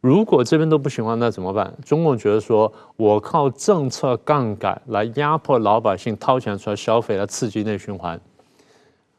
[0.00, 1.72] 如果这边都不行的话，那怎么办？
[1.84, 8.18] 中共觉得说我靠政策杠杆来压迫老百姓掏钱出来消费，来刺激内循环。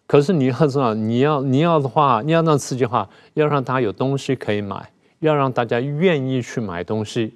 [0.08, 7.36] 可是你要知道，你要你要的话，你要让刺激的话，要让大家有东西可以买，要让大家愿意去买东西。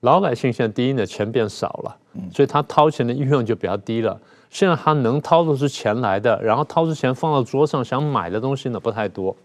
[0.00, 1.96] 老百姓现在第一呢，钱变少了，
[2.32, 4.18] 所以他掏钱的欲望就比较低了。
[4.48, 9.36] 现在他能掏得出钱来的，然后掏出钱放到桌上想买的东西呢不太多，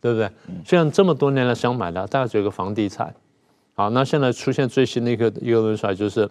[0.00, 0.28] 对不对？
[0.64, 3.14] 现在这么多年来想买的大概只有一个房地产。
[3.74, 6.28] 好，那现在出现最新的一个一个论述就是，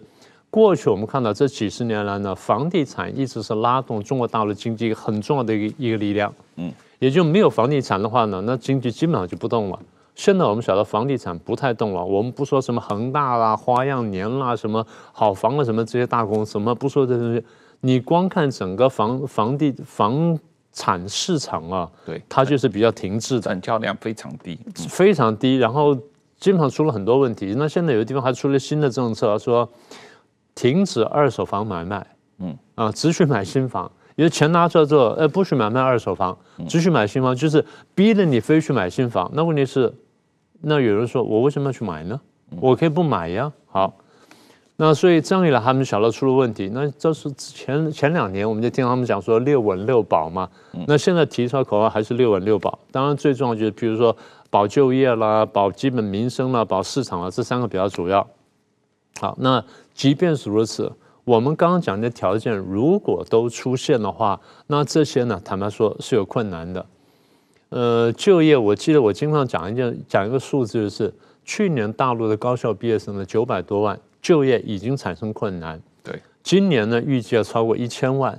[0.50, 6.32] 过去我们看到这几十年来呢，房地产一直是拉动中国大陆经济很重要的一个一个力量。
[6.56, 9.78] 嗯，也就没有房地产的话呢，那经济基本上就不动了。
[10.14, 17.44] 现在我们晓得房地产不太动了，我们不说什么恒大啦、花样年啦、什么好房啊、什么这些大公司，什么不说这些东西，
[17.80, 20.38] 你光看整个房房地房
[20.72, 25.94] 产市场啊，对，它就是比较停滞的，成交量非常低，非常低，然后
[26.38, 27.54] 基本上出了很多问题。
[27.56, 29.68] 那现在有的地方还出了新的政策，说
[30.54, 32.06] 停止二手房买卖，
[32.38, 33.90] 嗯啊，只许买新房。
[34.16, 36.36] 因为钱拿出来之后，呃，不许买卖二手房，
[36.68, 39.30] 只许买新房，就是逼着你非去买新房。
[39.34, 39.92] 那问题是，
[40.60, 42.20] 那有人说，我为什么要去买呢？
[42.60, 43.50] 我可以不买呀。
[43.66, 43.94] 好，
[44.76, 46.68] 那所以这样一来，他们晓得出了问题。
[46.74, 50.48] 那这是前前两年，我们就听他们讲说六稳六保嘛。
[50.86, 52.78] 那现在提出来口号还是六稳六保。
[52.90, 54.14] 当然，最重要就是比如说
[54.50, 58.26] 保就业啦、保基本民生啦、保市场啦，这三个比较主要。
[59.20, 60.92] 好，那即便是如此。
[61.24, 66.84] 我们刚刚讲的条件，如果都出现的话，那这些呢，坦白说是有困难的。
[67.68, 75.80] 呃，就业，我记得我经常讲一件，讲一个数字，就是去年大陆的高校毕业生呢九百多万，就业已经产生困难。
[76.02, 78.36] 对，今年呢预计要超过一千万。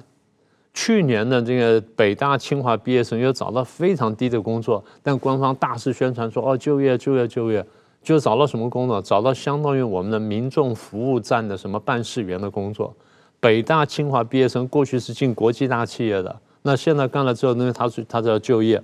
[0.74, 7.62] 去年的这个北大清华毕业生又找到非常低的工作，但官方大肆宣传说哦，就业就业就业。
[7.62, 7.70] 就
[8.02, 9.02] 就找到什么工作？
[9.02, 12.96] 找到相当于我们的民众服务站的什么办事员的工作。
[13.40, 18.82] 北大、清华毕业生过去是进国际大企业的，那现在干了之后，那他是他就要就业。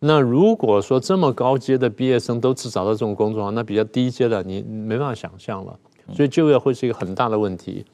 [0.00, 5.78] 那如果说这么高阶的毕业生都只找到这种工作，那比较低阶的你没办法想象了。
[6.12, 7.84] 所以就业会是一个很大的问题。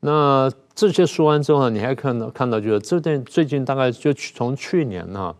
[0.00, 5.34] 那这些说完之后呢，你还看到看到就是这段最近大概就从去年呢，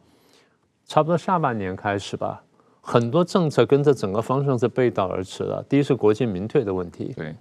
[0.86, 2.42] 差不多下半年开始吧。
[2.80, 5.64] 很多政策跟这整个方向是背道而驰的。
[5.68, 7.34] 第一是国进民退的问题，对；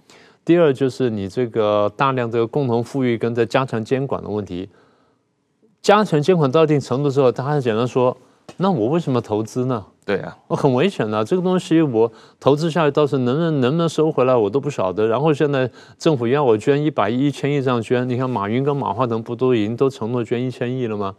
[0.44, 4.68] 第二就是你这个大量这个共同富裕跟这加强监管的问题。
[5.80, 8.16] 加强监管到一定程度之后，他还简单说
[8.58, 15.06] ：“那我为什么投资呢？”对啊，我很危险的，这个东西我投资下去，倒是能不能能不能收回来，我都不晓得。
[15.06, 21.14] 然后现在政府要我捐一百亿、一千亿这样捐，你看马云跟马化腾不都已经都承诺捐一千亿了吗？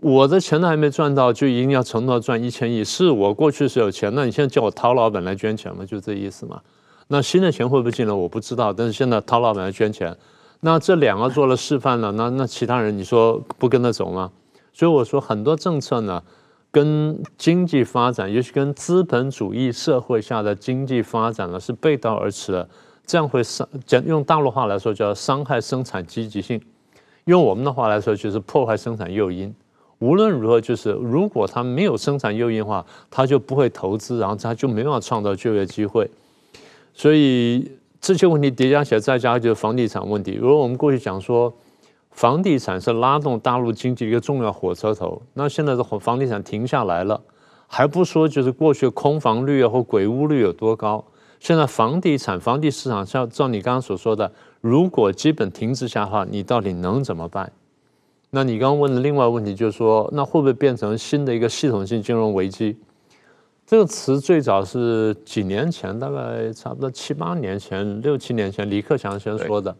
[0.00, 2.84] 我的钱都还没赚到，就一定要承诺赚一千亿。
[2.84, 5.84] 是我过去是有钱，那你现在叫我陶老板来捐钱吗？
[5.84, 6.60] 就这意思嘛。
[7.08, 8.12] 那新的钱会不会进来？
[8.12, 8.72] 我不知道。
[8.72, 10.16] 但是现在陶老板来捐钱，
[10.60, 14.30] 那这两个做了示范了，那那其他人你说不跟着走吗？
[14.72, 16.22] 所以我说很多政策呢，
[16.70, 22.68] 跟经济发展，尤其跟资本主义社会下的经济发展呢是背道而驰的。
[23.04, 26.60] 这样会伤，讲用大陆话来说叫伤害生产积极性，
[27.24, 29.52] 用我们的话来说就是破坏生产诱因。
[29.98, 36.08] 无论如何，就是如果他没有生产诱因的话，他就不会投资，然后他就没办法创造就业机会。
[36.94, 40.34] 所以这些问题叠加起来，再加上就是房地产问题。
[40.34, 41.52] 如果我们过去讲说，
[42.10, 47.20] 房地产是拉动大陆经济一个重要火车头，那现在的房地产停下来了，
[47.66, 51.04] 还不说就是过去空房率啊或鬼屋率有多高，
[51.38, 57.52] 现在房地产、房地市场，像照你刚刚所说的，如果基本停滞下的话，你到底能怎么办？
[58.30, 62.76] 那你刚刚问的另外问题就是说，那会不会变成新的一个系统性金融危机？
[63.66, 69.74] 这个词最早是几年前，大概差不多七八年前、六七年前，李克强先说的。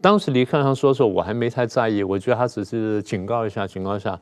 [0.00, 4.20] 当时李克强说的时候，我还没太在意，我觉得他只是警告一下，警告一下。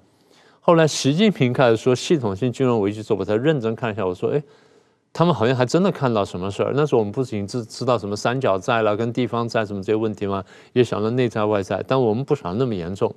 [0.60, 4.42] 后来习近平开始说系统性金融危机之后，我才认真看一下，我说，哎，
[5.12, 6.72] 他们好像还真的看到什么事儿。
[6.76, 10.44] 那时候我们不仅知知道什么三角债了、跟地方债什么这些问题吗？
[10.72, 13.12] 也想到内债外债，但我们不想那么严重。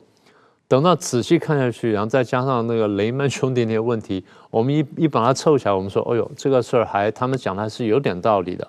[0.73, 8.67] 等到仔细看下去，然后再加上那个雷曼兄弟那些问题，我们一一把它凑起来，我们说，哎呦，这个事儿还他们讲的还是有点道理的。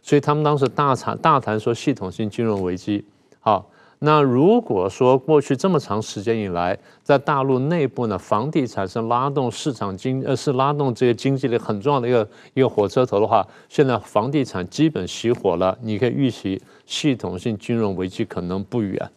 [0.00, 3.04] 所以他们当时大谈大谈说系统性金融危机。
[3.40, 19.10] 好，那如果说过去这么长时间以来，在大陆内部呢，房地产是拉动市场经呃是拉动这些经济的很重要的一个一个火车头的话，现在房地产基本熄火了，你可以预期系统性金融危机可能不远。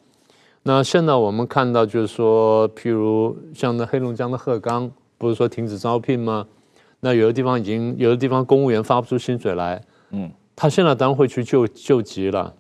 [0.64, 6.48] 那现在我们看到就是说，譬如像那黑龙江的鹤岗，不是说停止招聘吗？
[7.02, 12.54] 那有的地方已经有的地方公务员发不出薪水来，嗯，他现在当然会去救救急了。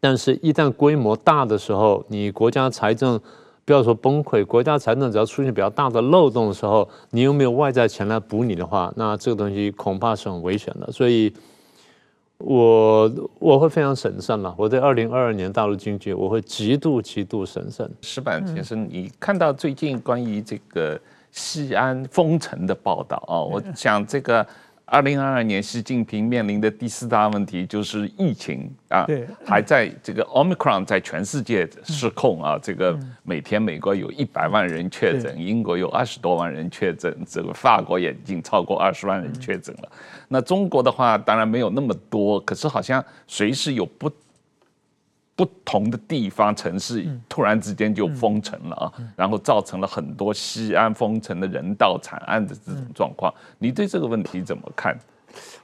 [0.00, 3.20] 但是，一旦规模大的时候，你国家财政
[3.64, 10.90] 不要说崩溃，国家财政只要出现比较大的漏洞的时候，你又没有外在钱来补你的话，那这个东西恐怕是很危险的。
[10.90, 11.32] 所以
[12.44, 14.54] 我，我我会非常审慎了。
[14.58, 17.90] 我对二零二二年大陆经济，我会极度极度审慎。
[18.02, 21.00] 石板先生，你看到最近关于这个
[21.30, 23.40] 西安封城的报道啊？
[23.40, 24.46] 我想这个。
[24.92, 39.88] 二零二二年，习近平面临的第四大问题就是疫情啊，对，还在这个 Omicron 在全世界失控啊，这个每天美国有一百万人确诊，英国有二十多万人确诊，这个法国也已经超过二十万人确诊了。
[40.28, 44.12] 那中国的话，当然没有那么多，可是好像随时有不。
[45.34, 53.32] 不同的地方城市突然之间就封城了啊，然后造成了很多西安封城的人道惨案的这种状况。
[53.58, 54.96] 你对这个问题怎么看？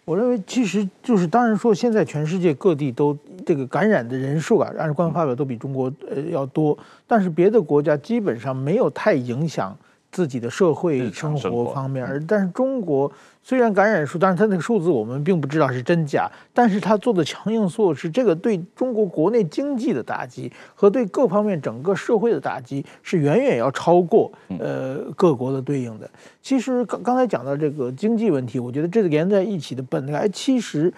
[0.07, 6.77] 我认为其实就是，当然说现在全世界各地都这个感染的人数啊，按照官方发表都比中国呃要多，
[7.07, 9.77] 但是别的国家基本上没有太影响
[10.11, 13.11] 自己的社会生活方面，而但是中国。
[13.40, 26.11] 虽然感染数，但是它那个数字我们并不知道是真假，但是它做的强硬措施，这个对中国国内经济的打击和对各方面整个社会的打击是远远要超过呃各国的对应的。
[26.42, 30.92] 其实刚刚才讲到这个经济问题，我觉得这个连在一起的本来其实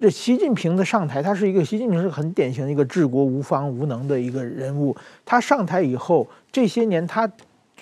[0.00, 4.96] 这习近平的上台，他是一个习近平是很典型的一个治国无方无能的一个人物。
[5.24, 7.30] 他上台以后这些年他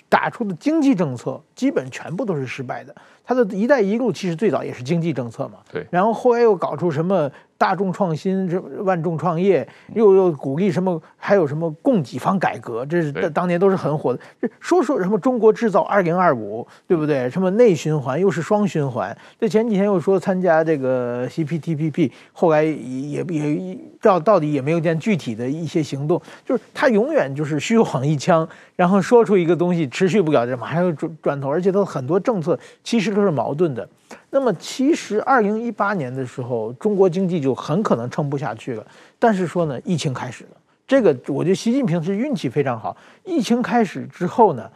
[0.09, 2.95] 打出的经济政策基本全部都是失败的。
[3.25, 7.31] 他的一带一路其实最早也是经济政策嘛，对，然后后来又搞出什么
[7.63, 14.19] 大众创新、这万众创业，又又鼓励什么，还有什么供给方改革，这是当年都是很火的。
[14.41, 17.31] 这说说什么中国制造二零二五，对不对？
[17.31, 19.17] 什么内循环又是双循环。
[19.39, 33.89] 这前几天又说参加这个 CPTPP，后来也也到到底也没有见具体的一些行动，就是他永远就是虚晃一枪，然后说出一个东西持续不了，这马上又转转头，而且他很多政策其实都是矛盾的。
[34.35, 38.87] 那么其实二零一八年的时候，中国经济就很可能撑不下去了。
[39.19, 42.97] 但是说呢，疫情开始了，这个我觉得习近平是运气非常好。
[43.25, 44.71] 疫情开始之后呢，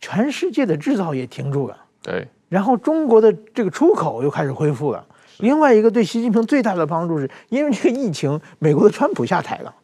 [0.00, 5.04] 全世界的制造业停住了，对，然后中国的这个出口又开始恢复了。
[5.40, 9.74] 另外一个对习近平最大的帮助是，因为这个疫情，美国的川普下台了。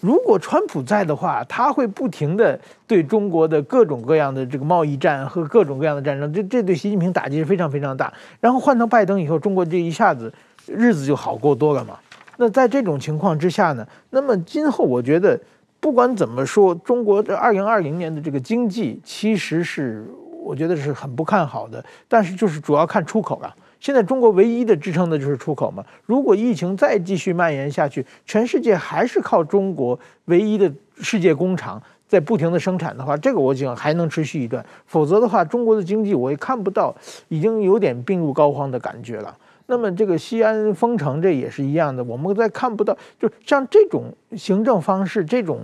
[0.00, 8.12] 如果川普在的话，他会不停地对中国的各种各样的这个贸易战和各种各样的战争，这这对习近平打击是非常非常大。
[8.40, 10.32] 然后换成拜登以后，中国这一下子
[10.66, 11.98] 日子就好过多了嘛。
[12.36, 15.40] 那在这种情况之下呢，那么今后我觉得
[15.80, 20.06] 不管怎么说，中国这二零二零年的这个经济其实是
[20.42, 23.54] 我觉得是很不看好的，但是就是主要看出口了。
[23.86, 25.84] 现在中国唯一的支撑的就是出口嘛。
[26.06, 30.68] 如果疫情再继续蔓延下去，全世界还是靠中国唯一的
[30.98, 34.66] 世界工厂在不停的生产的话，这个我想还能持续一段。
[34.86, 36.92] 否则的话，中国的经济我也看不到
[37.28, 39.32] 已经有点病入膏肓的感觉了。
[39.66, 45.60] 那么这个西安封城这也是一样的，我们再看不到，就像这种行政方式，这种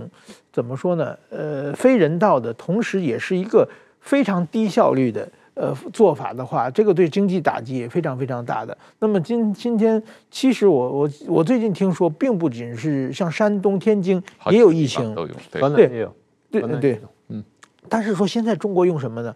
[0.52, 1.18] 怎么说呢？
[1.30, 3.68] 呃，非人道的，同时也是一个
[4.00, 5.28] 非常低效率的。
[5.54, 8.76] 呃，做法的话，这个对经济打击也非常非常大的。
[8.98, 16.08] 那么今今天，其实我我我最近听说，并不仅是像山东、天津也有疫情，都有，对
[16.50, 17.44] 对对对，嗯。
[17.88, 19.34] 但是说现在中国用什么呢？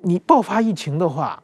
[0.00, 1.42] 你爆发疫情的话，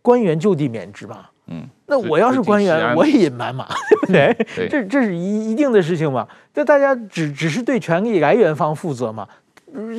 [0.00, 1.68] 官员就地免职嘛，嗯。
[1.86, 3.66] 那我要是官员，我也隐瞒嘛，
[4.06, 4.46] 对不对？
[4.56, 6.26] 对这这是一一定的事情嘛。
[6.54, 9.28] 这大家只只是对权力来源方负责嘛。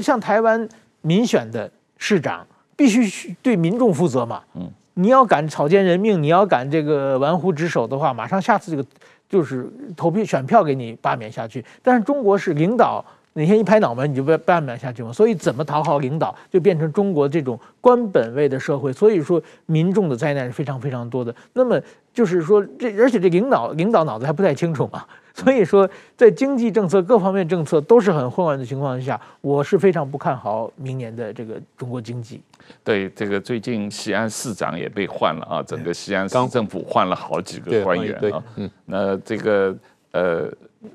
[0.02, 0.68] 像台湾
[1.02, 2.46] 民选的市长，
[2.82, 4.42] 必须对民众负责嘛。
[4.56, 8.84] 嗯，你要敢草菅人命，你要敢这个玩忽职守的话，马上下次这个
[9.30, 11.64] 就是投票选票给你罢免下去。
[11.84, 13.06] 但是中国是领导。
[13.34, 15.14] 哪天一拍脑门，你就被罢免下去嘛？
[15.14, 18.92] 所以怎么讨好领导，就变成中国这种官本位的社会。
[18.92, 21.34] 所以说，民众的灾难是非常非常多的。
[21.54, 21.80] 那么
[22.14, 25.06] 就是说，这而且这领导领导脑子还不太清楚嘛。
[25.34, 32.42] 所以说，在经济政策各方面政策都是很混乱的情况下，我是非常不看好明年的这个中国经济。
[32.84, 38.44] 对，这个最近西安市长也被换了啊，整个西安市政府换了好几个官员啊。
[38.56, 39.76] 嗯，那这个
[40.12, 40.52] 呃。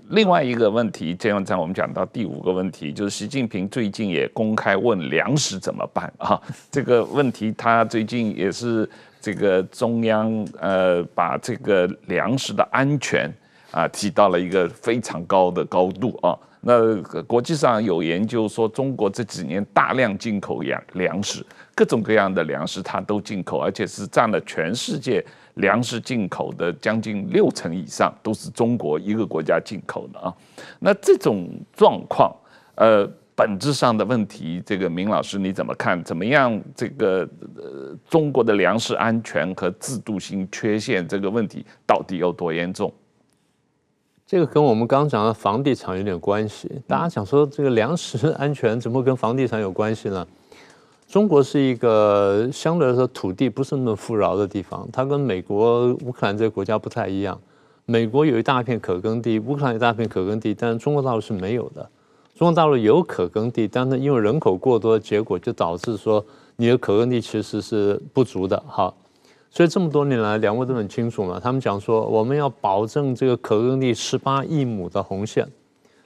[0.08, 6.42] 另外一个问题，这样在我们讲到第五个问题，就是习近平最近也公开问粮食怎么办啊？
[6.72, 8.88] 这个问题他最近也是
[9.20, 13.32] 这个中央呃把这个粮食的安全
[13.76, 16.36] 啊提到了一个非常高的高度啊。
[16.62, 21.44] 那国际上有研究说，中国这几年大量进口粮粮食，
[21.76, 25.24] 各种各样的粮食它都进口，而且是占了全世界。
[25.54, 30.34] 粮食进口的将近六成以上都是中国一个国家进口的啊，
[30.78, 32.30] 那这种状况，
[32.74, 36.04] 呃，本质上的问题，这个明老师你怎么看？
[36.04, 36.60] 怎么样？
[36.74, 42.92] 这个呃，中国的粮食安全和制度性缺陷这个问题到底有多严重？
[44.26, 46.68] 这个跟我们刚刚讲的房地产有点关系。
[46.84, 50.26] 大家想说这个粮食 安全怎么跟房地产有关系呢？
[51.06, 57.40] 中国是一个相对来说土地不是那么富饶的地方，它跟美国、乌克兰这些国家不太一样。
[57.84, 61.88] 美国有一大片可耕地，乌克兰有一大片可耕地，但是中国大陆是没有的。
[62.34, 66.22] 中国大陆有可耕地，但是因为人口过多的结果，就导致说
[66.56, 68.60] 你的可耕地其实是不足的。
[68.66, 68.92] 好，
[69.56, 75.48] 所以这么多年来，两位都很清楚嘛，他们讲说我们要保证这个可耕地十八亿亩的红线。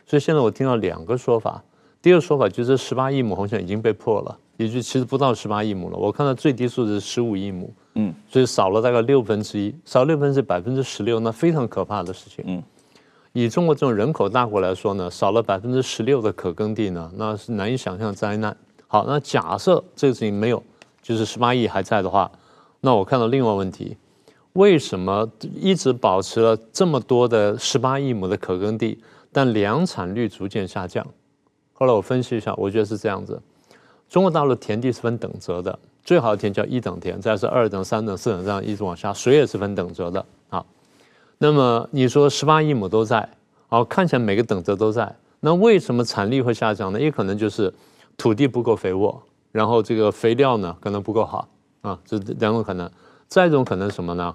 [0.07, 1.61] 所以现在我听到两个说法，
[2.01, 4.39] 第二个说法就是十八亿亩红线已经被破了。
[4.57, 12.63] 也就其实不到十八亿亩了，我看到最低数是十五亿亩，嗯，所以少了大概六分之一，少六分之百分之十六，那非常可怕的事情，嗯，
[13.33, 18.57] 以中国这种人口大国来说呢，少了百分之十六的可耕地呢，那是难以想象的灾难。
[18.87, 20.63] 好，那假设这个事情没有，
[21.03, 22.31] 就是十八亿还在的话，
[22.81, 23.97] 那我看到另外问题，
[24.55, 28.99] 为什么一直保持了这么多的十八亿亩的可耕地，
[29.33, 31.07] 但粮产率逐渐下降？
[31.73, 33.41] 后来我分析一下，我觉得是这样子。
[34.09, 40.65] 中国大陆田地是分等级的，最好的田叫一等田，再是二等、三等、四等这样一直往下，水也是分等级的啊。
[41.39, 43.29] 那么你说十八亿亩都在，
[43.69, 47.01] 好，看起来每个等级都在，那为什么产力会下降呢？
[47.01, 47.73] 也可能就是
[48.17, 49.23] 土地不够肥沃，
[49.53, 51.49] 然后这个肥料呢可能不够好
[51.83, 52.91] 啊，这两种可能。
[53.29, 54.35] 再一种可能什么呢？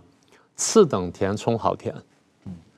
[0.56, 1.94] 次等田充好田，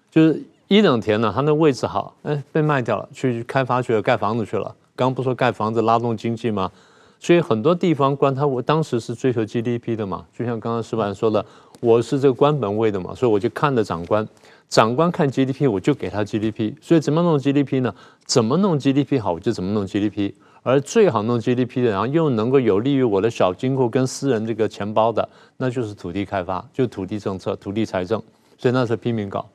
[0.10, 4.76] 就是一等田呢，它那位置好，哎，被卖掉了，去开发去了，盖房子去了。
[4.96, 6.72] 刚不说盖房子拉动经济吗？
[7.20, 11.46] 所以很多地方官他我当时是追求 GDP 的嘛，就像刚刚石板说的，
[11.82, 14.28] 我是这个官本位的嘛，所以我就看着长官，
[14.68, 17.94] 长官看 GDP 我就给他 GDP，所以怎么弄 GDP 呢？
[18.26, 20.34] 怎么弄 GDP 好我就怎么弄 GDP，
[20.68, 28.22] 而最好弄 GDP 的，然后又能够有利于我的小金库跟私人这个钱包的，那就是土地开发，就土地政策、土地财政，
[28.58, 29.46] 所以那时候拼命搞。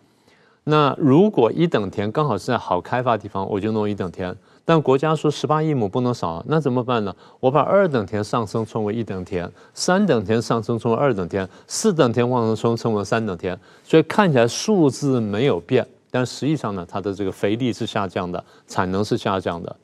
[0.64, 4.34] 那如果一等田刚好是在好开发地方，我就弄一等田。
[4.64, 7.14] 但国家说十八亿亩不能少，那怎么办呢？
[7.40, 13.54] 我把二等田上升称为一等田，三等田上升称为二等田，四等田往上升称为三等田。
[13.84, 19.76] 所以看起来数字没有变，但实际上呢，它的这个肥力是下降的，产能是下降的。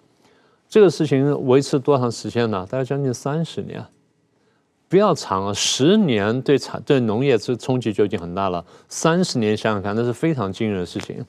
[0.68, 2.66] 这个事情维持多长时间呢？
[2.68, 3.82] 大概将近三十年，
[4.86, 8.62] 不要长了，十年对产对农业这冲击就已经很大了。
[8.86, 11.24] 三十年想想看，那是非常惊人的事情。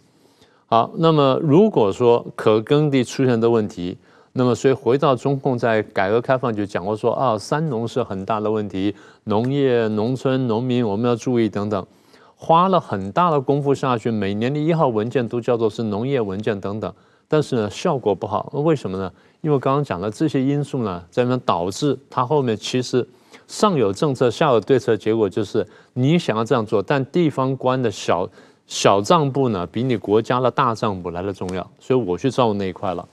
[0.65, 3.97] 好，那么如果说可耕地出现的问题，
[4.33, 11.87] 那么所以回到中共在改革开放就讲过说啊，三农是很大的问题，农业、农村、农民我们要注意等等，
[12.35, 16.93] 花了很大的功夫下去，每年的一号文件都叫做是农业文件等等，
[17.27, 19.11] 但是呢效果不好，为什么呢？
[19.41, 23.07] 因为刚刚讲的这些因素呢，在那导致它后面其实
[23.47, 28.29] 上有政策下有对策，结果就是你想要这样做，但地方官的小。
[28.71, 33.03] 小账簿呢，比你国家的大账簿来的重要，所以我去照顾那一块了。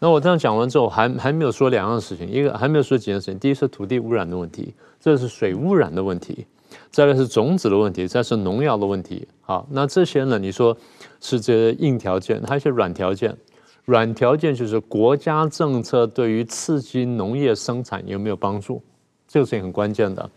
[0.00, 3.38] 那我这样讲完之后，还还没有说两样事情，一个还没有说几件事情。
[3.38, 6.44] 第一是土地污染的问题，这是水污染的问题，
[6.90, 9.28] 再来是种子的问题，再是农药的问题。
[9.42, 10.76] 好，那这些呢，你说
[11.20, 13.36] 是这个硬条件，还有一些软条件。
[13.88, 18.82] 软条件就是国家政策对于刺激农业生产有没有帮助，
[19.26, 20.30] 这个事情很关键的。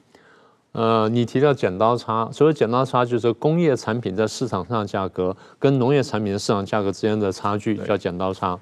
[0.71, 8.57] 呃，你提到剪刀差，所谓剪刀差就是工业产品在市场上的价格跟农业产品的市场价格之间的差距叫剪刀差。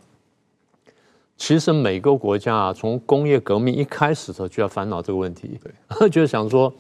[1.37, 5.59] 其实每个国家啊，从工业革命一开始的时候就要烦恼这个问题，
[5.99, 6.73] 对， 就是想说，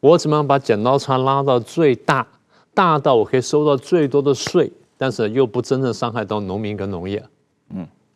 [0.00, 2.26] 我怎么样把剪刀差拉到最大，
[2.72, 7.22] 大到我可以收到最多的税，但是又不真正伤害到农民跟农业。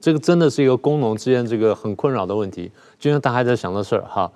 [0.04, 4.30] 嗯，这个真的是一个工农之间这个很困扰的问题，就像大家在想的事儿哈。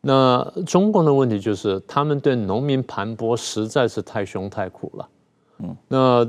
[0.00, 5.08] 那中共的问题就是，他们对农民盘剥实在是太凶太苦了。
[5.58, 6.26] 嗯，那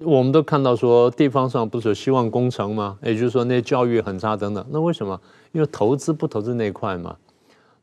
[0.00, 2.98] 我们都看到说，地方上不是有希望工程吗？
[3.02, 4.66] 也就是说，那教育很差等等。
[4.70, 5.20] 那为什么？
[5.52, 7.14] 因为投资不投资那块嘛。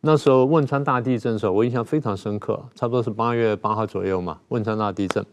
[0.01, 4.39] 那时候汶川大地震的时候，我印象非常深刻，差不多是八月八号左右嘛。
[4.49, 5.25] 汶川大地震，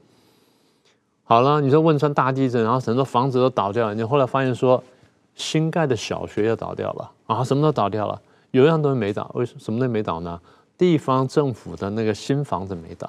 [1.31, 4.83] 好了，你说汶川大地震，然后很多房子都倒掉了，你后来发现说，
[5.37, 8.21] 新盖的小学也倒掉了啊，什么都倒掉了。
[8.51, 10.41] 有一样东西没倒，为什么什么东西没倒呢？
[10.77, 13.09] 地方政府的那个新房子没倒，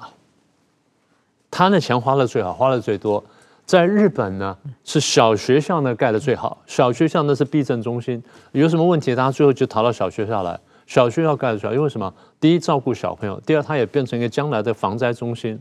[1.50, 3.24] 他那钱花的最好，花的最多。
[3.66, 10.60] 在日本呢，是小学校呢盖的最好，小学校那是避震中心，有什么问题，大家最后就逃到小学校来。
[10.86, 12.14] 小学校盖的最好，因为什么？
[12.38, 15.60] 第一，照顾小朋友；第二，它也变成一个将来的防灾中心。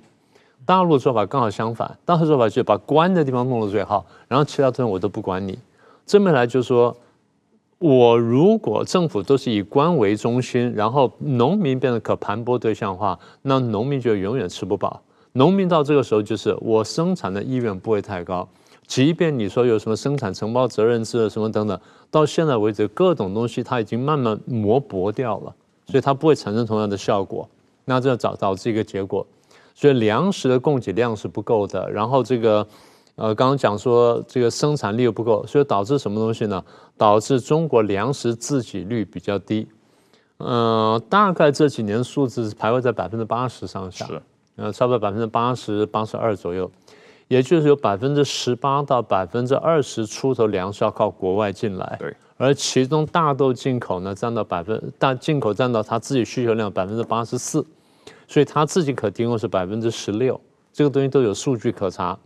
[0.72, 5.60] 大陆的做法刚好相反，大陆做法就是把关的地方弄得最好，然后其他东西我都不管你。
[6.06, 6.96] 这么来就是说。
[7.80, 15.02] 我如果政府都是以官为中心，然后农民变得可盘剥对象化，那农民就永远吃不饱。
[15.32, 18.48] 农民到这个时候就是我生产的意愿不会太高，
[18.86, 21.80] 即便你说有什么生产承包责任制什么等等，
[22.12, 25.56] 到现在为止各种东西它已经慢慢磨薄掉了，
[25.88, 27.50] 所以它不会产生同样的效果。
[27.86, 29.26] 那这导导致一个结果，
[29.74, 32.68] 所以粮食的供给量是不够的，然后这个。
[33.16, 36.64] 呃，刚刚讲说这个生产力又不够，所以导致什么东西呢？
[36.98, 39.68] 导致中国粮食自给率比较低。
[40.38, 44.22] 嗯、呃，大概这几年数字是徘徊在百分之八十上下，是，
[44.56, 46.72] 呃，差不多百分之八十八十二左右，
[47.28, 57.64] 也就是有百分之十八到百分之二十出头粮食要靠国外进来，对，而其中大豆进口呢占到百分大进口占到它自己需求量百分之八十四，
[58.32, 60.40] 所以它自己可提供是百分之十六，
[60.72, 62.18] 这个东西都有数据可查。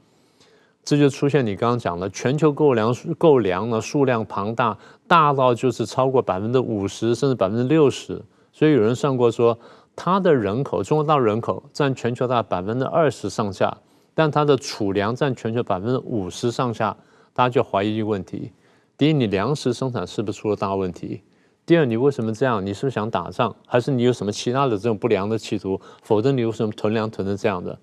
[0.84, 4.78] 这就出现你刚刚讲的全球购粮购粮呢，数量庞大，
[5.08, 8.22] 大到就是超过百分之五十甚至百分之六十。
[8.54, 9.58] 所以有人算过说，
[9.96, 13.76] 它的人口，中国大陆人口占全球大概百分之二十上下，
[14.14, 16.96] 但它的储粮占全球百分之五十上下，
[17.34, 18.52] 大家就怀疑一个问题：
[18.96, 21.24] 第一，你粮食生产是不是出了大问题？
[21.66, 22.64] 第二，你为什么这样？
[22.64, 25.82] 你是不是想打仗，还是你有什么其他的这种不良的企图？
[26.04, 27.76] 否则你为什么囤粮囤成这样的？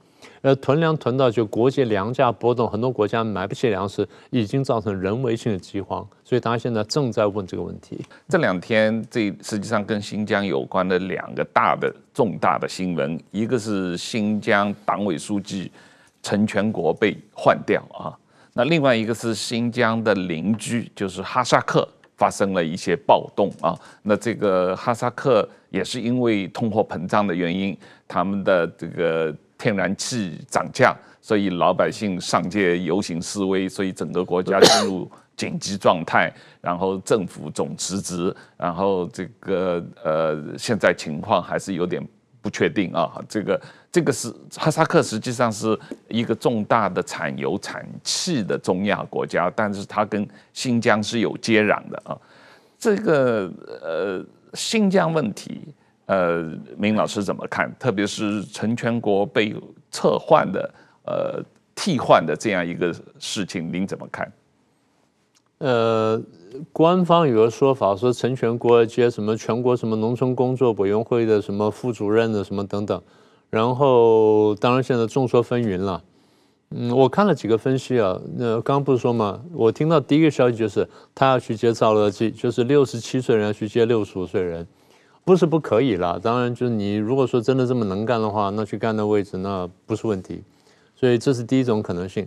[0.42, 6.06] 呃，囤粮囤到就国际粮价波动，很多国家买不起粮食，已经造成人为性的饥荒。
[6.22, 8.00] 所以大家现在正在问这个问题。
[8.28, 15.72] 这两天，这实际上跟新疆有关的两个大的重大的新闻，一个是新疆党委书记
[16.22, 18.14] 陈全国被换掉啊，
[18.52, 21.86] 那另外一个是新疆的邻居，就是哈萨克
[22.22, 23.74] 发生了一些暴动啊。
[24.02, 29.34] 那这个哈萨克也是因为通货膨胀的原因，他们的这个。
[29.62, 42.02] 天然气涨价，所以老百姓上街游行示威，所以整个国家进入紧急状态，然后政府总辞职，然后这个呃，现在情况还是有点
[42.42, 43.22] 不确定啊。
[43.26, 45.78] 这个这个是哈萨克，实际上是
[46.08, 52.18] 一个重大的产油产气的中亚国家，但是它跟新疆是有接壤的啊。
[52.78, 55.62] 这个呃，新疆问题。
[56.06, 56.42] 呃，
[56.76, 57.72] 明老师怎么看？
[57.78, 59.54] 特别是陈全国被
[59.90, 60.74] 撤换的、
[61.06, 61.42] 呃
[61.74, 64.30] 替换的这样一个事情，您怎么看？
[65.58, 66.20] 呃，
[66.72, 73.02] 官方有个说法说陈全国接什么全国什么农村工作委员会的什么副主任的什么等等，
[73.50, 76.02] 然后当然现在众说纷纭了。
[76.70, 84.66] 嗯，我看了几个分析啊，那刚刚不是说嘛，我听到第一个消息就是他要去接赵乐际，就是六十七岁人要去接六十五岁人。
[85.24, 90.42] 不是不可以了，当然就是你如果说真的这么能干的话，那去干那位置那不是问题，
[90.96, 92.26] 所以这是第一种可能性。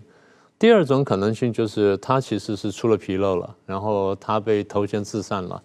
[0.58, 5.62] 第二种可能性就是他其实是出了纰漏了，然后他被投衔自散了。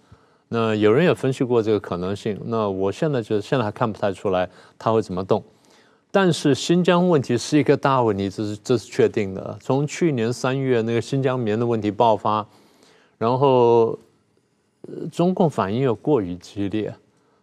[0.49, 5.43] 那有人也分析过这个可能性，那我现在就现在还看不太出来他会怎么动。
[6.11, 9.57] 但是新疆问题是一个大问题，这是这是确定的。
[9.61, 12.45] 从去年三月那个新疆棉的问题爆发，
[13.17, 13.97] 然后
[15.13, 16.93] 中共反应又过于激烈。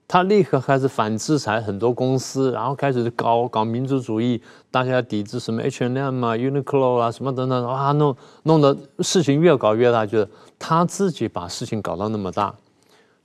[0.08, 4.42] 他立刻开始反制裁很多公司，然后开始搞搞民族主义，
[4.72, 12.56] 大家抵制什么 H&M 啊、Uniqlo 啊什么等等，哇，弄弄得事情越搞越大，就是他自己把事情搞到那么大。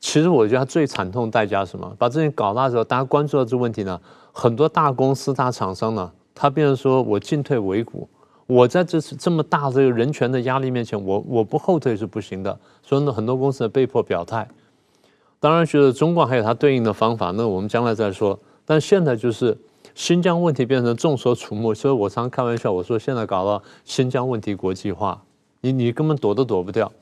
[0.00, 1.94] 其实我觉得他最惨痛代价是什么？
[1.96, 4.00] 把事情搞大之后，大家关注到这个问题呢，
[4.32, 8.08] 很多大公司、大厂商呢，他变成说我进退维谷，
[8.48, 14.48] 我在这次这么大这个人权的压力面前，我我不后退是不行的，所以呢，很多公司被迫表态。
[15.42, 18.38] 当然，觉得中共还有它对应的方法，那我们将来再说。
[18.64, 19.58] 但现在就是
[19.92, 25.20] 新疆问题变成众所瞩目，所以我常开玩笑，我说现在搞到新疆问题国际化，
[25.62, 26.92] 你你根本躲都躲不掉。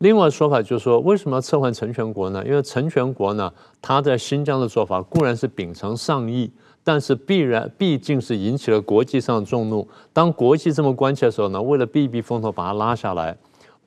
[0.00, 2.44] 另外说法就是说，为什么要撤换成全国呢？
[2.44, 6.50] 因为成全国呢，他在新疆的做法固然是秉承上义，
[6.84, 9.88] 但是必然毕竟是引起了国际上的众怒。
[10.12, 13.34] 当国际这么关切的时候呢，为了避避风头，把它拉下来，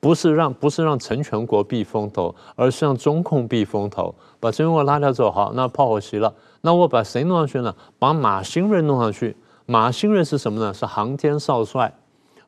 [0.04, 4.14] 不是让不是让成全国避风头，而是让中共避风头。
[4.38, 6.30] 把成全国拉掉之后，好，那炮火熄了，
[6.60, 7.74] 那我把谁弄上去呢？
[7.98, 9.34] 把马兴瑞弄上去。
[9.64, 10.74] 马兴瑞是什么呢？
[10.74, 11.90] 是航天少帅。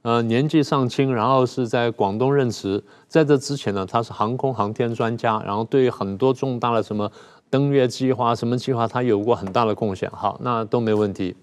[0.02, 2.84] 呃，年纪尚轻，然后是在广东任职。
[3.08, 7.10] 在这之前呢，他是航空航天专家，然后对于很多重大的什么
[7.48, 10.10] 登月计划、什么计划，他有过很大的贡献。
[10.10, 11.34] 好，那都没问题。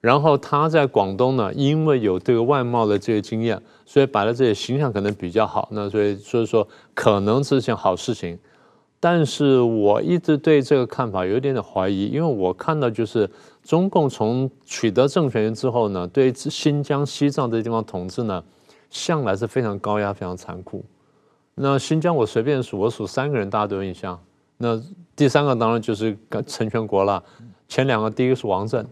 [0.00, 5.68] 然后他在广东呢，因为有这个外贸的这个经验，所以摆在这里形象可能比较好。
[5.72, 8.38] 那所以所以说，可能是件好事情。
[9.02, 13.28] 但是我一直对这个看法有一点点怀疑，因为我看到就是
[13.62, 18.44] 中共从取得政权之后呢，对新疆、西藏这地方统治呢，
[18.90, 20.84] 向来是非常高压、非常残酷。
[21.54, 24.18] 那新疆我随便数，我数三个人，大家都有印象。
[24.58, 24.78] 那
[25.16, 27.22] 第三个当然就是成全国了。
[27.68, 28.86] 前两个，第一个是王震，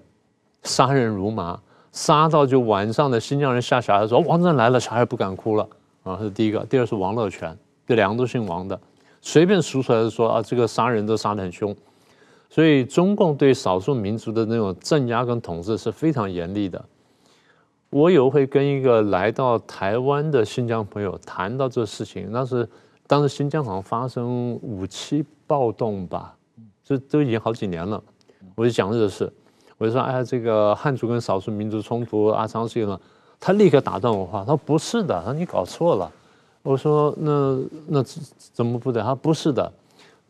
[0.62, 1.58] 杀人如麻，
[1.92, 5.68] 杀到就晚上的新疆人吓小孩说王震来了，小孩不敢哭了
[6.02, 6.64] 啊，这是第一个。
[6.66, 7.56] 第二是王乐泉，
[7.86, 8.78] 这两个都姓王的。
[9.20, 11.74] 随便数出来就说啊，这个杀人都杀得很凶，
[12.48, 16.84] 所以中共对少数民族的那种镇压跟统治是非常严厉的。
[17.90, 22.68] 我有会跟一个来到台湾的新疆朋友谈到这个事情，那是
[23.06, 26.36] 当时新疆好像发生五七暴动吧，
[26.84, 28.02] 这都已经好几年了。
[28.54, 29.32] 我就讲这个事，
[29.78, 33.00] 我就说哎，这个汉族跟少数民族冲突啊，长时间了，
[33.40, 36.10] 他立刻打断我话，他说不是的，他说你搞错了。
[36.62, 38.02] 我说那那
[38.52, 39.00] 怎么不对？
[39.00, 39.72] 他说不是的，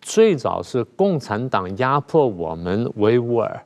[0.01, 3.65] 最早是共产党压迫我们维吾尔，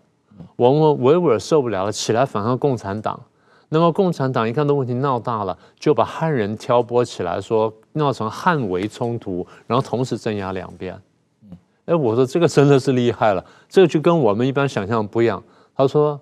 [0.57, 3.20] 我们维吾尔受不了了，起来反抗共产党。
[3.68, 10.95] 那么共产党一看这问题闹大了，就把汉人挑拨起来，说闹成汉维冲突，然后同时镇压两边。
[11.87, 15.43] 哎，我说这个真的是厉害了，这就跟我们一般想象不一样。
[15.76, 16.20] 他说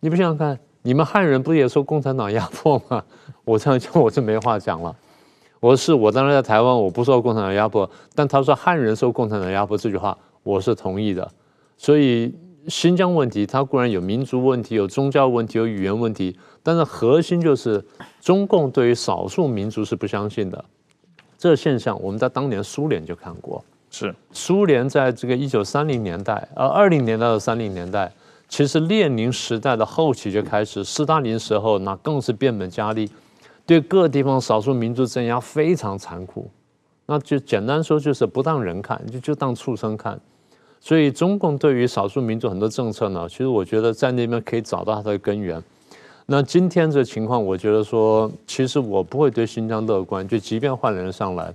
[0.00, 3.02] 你不想想看，你们汉人不也受共产党压迫吗？
[3.44, 4.94] 我这样讲我就没话讲了。
[5.60, 11.30] 我说是我当时在台湾，我不受共产党压迫，但他说汉人受共产党压迫这句话，我是同意的。
[11.76, 12.34] 所以
[12.68, 17.84] 新疆问题，它固然有民族问题、有宗教问题、有语言问题，但是核心就是
[18.20, 20.64] 中共对于少数民族是不相信的。
[21.38, 28.12] 这个现象我们在当年苏联就看过，是苏联在这个一九三零年代，呃二零年代到三零年代，
[28.52, 33.10] 其实列宁时代的后期就开始，斯大林时候那更是变本加厉。
[33.64, 36.50] 对各地方少数民族镇压非常残酷，
[37.06, 40.20] 那就简单说就是不当人看，就就当畜生看。
[40.80, 45.62] 所以中共对于少数民族很多政策呢，其实我觉得在那边可以找到它的根源。
[46.26, 51.54] 那今天这情况，我觉得说，其实我不会对新疆乐观，就即便换人上来，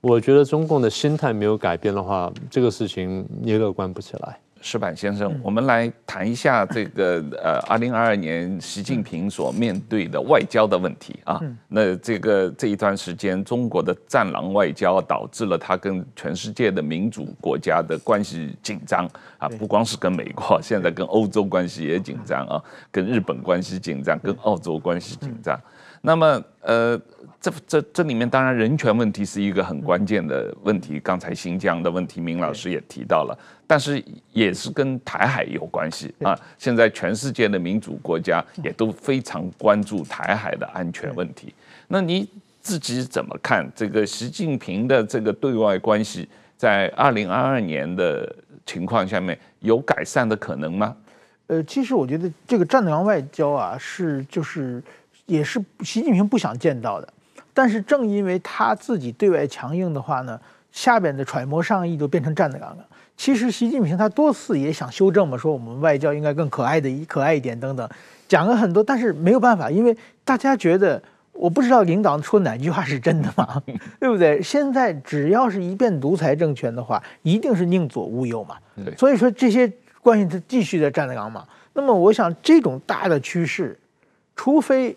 [0.00, 4.38] 我觉得中共的心态没有改变的话，这个事情也乐观不起来。
[4.60, 11.40] 矢板先生，我们来谈一下这个 呃，二零二二年习近平所面对的外交的问题啊。
[11.68, 25.58] 那这个这一段时间，中国的战狼外交导致了他跟全世界的民主国家的关系紧张啊，不光是跟美国，现在跟欧洲关系也紧张啊，跟日本关系紧张，跟澳洲关系紧张。
[26.00, 27.00] 那么呃。
[27.40, 36.36] 这这这里面当然人权问题是一个很关键的问题，刚才新疆的问题，明老师也提到了，但是也是跟台海有关系啊。
[36.58, 41.54] 现在全世界的民主国家也都非常关注台海的安全问题。
[41.86, 42.28] 那你
[42.60, 48.34] 自己怎么看这个习近平的这个对外关系，在二零二二年的
[48.66, 50.96] 情况下面有改善的可能吗？
[51.46, 54.82] 呃，其实我觉得这个战狼外交啊，是就是
[55.28, 57.08] 也是习近平不想见到的。
[57.54, 62.86] 但是正因为他自己对外强硬的话呢，下边的揣摩上意就变成站着杠了。
[63.16, 67.88] 其实习近平他多次也想修正嘛，说我们外交应该更可爱的一可爱一点等等，
[68.28, 71.02] 讲了很多，但是没有办法，因为大家觉得
[71.32, 73.60] 我不知道领导说哪句话是真的嘛，
[73.98, 74.40] 对不对？
[74.40, 78.56] 现在只要是一变独裁政权的话，一定是宁左勿右嘛。
[78.96, 79.68] 所以说这些
[80.00, 81.44] 关系他继续在站着杠嘛。
[81.72, 83.76] 那么我想这种大的趋势，
[84.36, 84.96] 除非。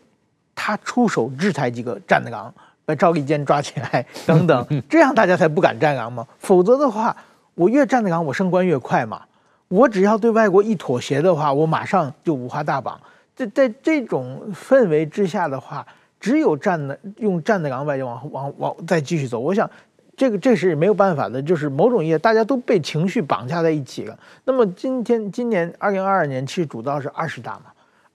[0.64, 2.53] 他出手制裁几个站的岗，
[2.86, 6.24] 把赵立坚抓起来等等， 这样大家才不敢站岗嘛。
[6.38, 7.18] 否则的话，
[7.55, 9.24] 我越站的岗，我升官越快嘛。
[9.70, 12.99] 我只要对外国一妥协的话，我马上就五花大绑。
[13.36, 15.84] 这在这种氛围之下的话，
[16.20, 19.39] 只有站的用站的岗外就往往往再继续走。
[19.39, 19.68] 我想，
[20.16, 24.16] 这个这是没有办法的，就是某种意义大家都被情绪绑架在一起了。
[24.43, 27.72] 那么今天今年二零二二年，其实主刀是二十大嘛。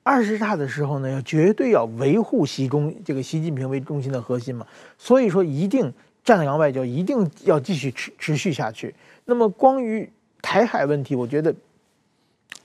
[0.08, 4.64] 二十大的时候呢，要绝对要维护习中这个习近平为中心的核心嘛。
[4.96, 5.92] 所以说，一定
[6.22, 8.94] 站岗外交一定要继续持持续下去。
[9.24, 10.08] 那么关于
[10.40, 11.52] 台海问题，我觉得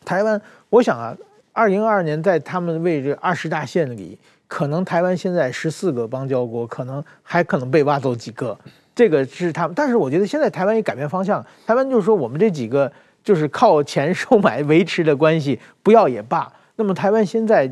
[0.05, 0.39] 台湾，
[0.69, 1.17] 我想啊，
[1.51, 8.55] 二零二二年在他们为这二十大献礼，可能台湾现在十四个邦交国，可能还可能被挖走几个，
[8.93, 9.73] 这个是他们。
[9.75, 16.53] 但是我觉得现在台湾也改变方向，台湾就是说我们这几个就是靠钱收买维持的关系，不要也罢。
[16.81, 17.71] 那么台湾现在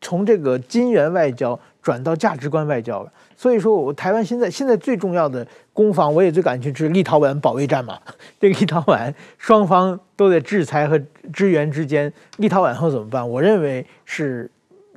[0.00, 3.12] 从这个金元外交转到价值观外交了。
[3.36, 7.98] 所以说，我台湾现在现在最重要的攻防，我也最感兴趣是立陶宛保卫战嘛。
[8.40, 10.96] 这个立陶宛双方都在制裁和
[11.32, 13.28] 支援之间，立陶宛后怎么办？
[13.28, 14.48] 我认为是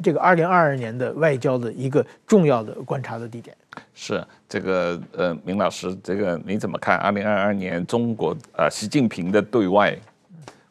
[0.03, 3.57] 这个二零二二年的外交的一个重要的观察的地点。
[3.95, 6.97] 是这个呃，明老师，这个你怎么看？
[6.99, 9.97] 二零二二年中国呃，习近平的对外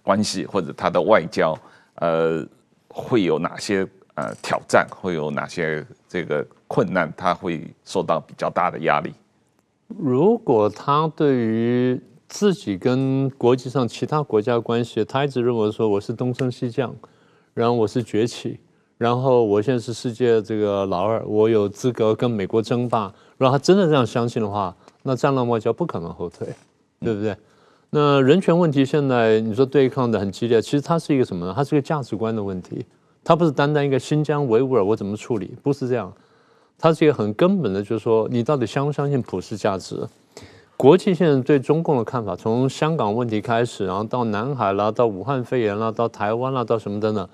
[0.03, 1.59] 关系或者他的外交，
[1.97, 2.47] 呃，
[2.99, 4.86] 会有哪些呃挑战？
[4.90, 6.46] 会有哪些这个？
[6.70, 9.11] 困难，他会受到比较大的压力。
[9.86, 16.94] 如果他对于自己跟国际上其他国家关系，他一直认为说我是东升西降，
[17.55, 18.61] 然后我是崛起，
[18.99, 23.11] 然后我现在是世界这个老二，我有资格跟美国争霸。
[23.38, 26.46] 如果他真的这样相信的话，那战狼外交不可能后退，
[27.01, 27.34] 对不对？
[27.91, 31.53] 那人权问题现在你说对抗的很激烈，其实它是一个什么呢？
[31.57, 32.84] 它是一个价值观的问题，
[33.24, 36.12] 它不是单单一个新疆维吾尔我怎么处理，不是这样。
[36.78, 40.07] 它是一个很根本的，就是说，你到底相不相信普世价值？
[40.76, 47.28] 国际现在对中共的看法，从香港问题开始，然后到南海啦，到武汉肺炎啦，到台湾啦，到什么等等，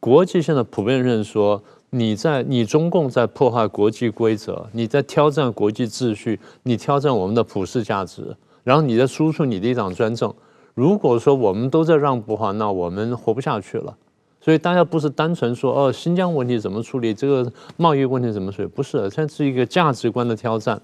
[0.00, 10.32] 国际现在普遍认说，你在你中共在破坏国际规则，你在挑战国际秩序，你挑战我们的普世价值，然后你在输出你的一党专政。
[10.74, 13.96] 如果说我们都在让步的话，那我们活不下去了。
[14.40, 20.80] 所以大家不是单纯说哦，新疆问题怎么处理，这个贸易问题怎么处理，不是，这是一个价值观的挑战。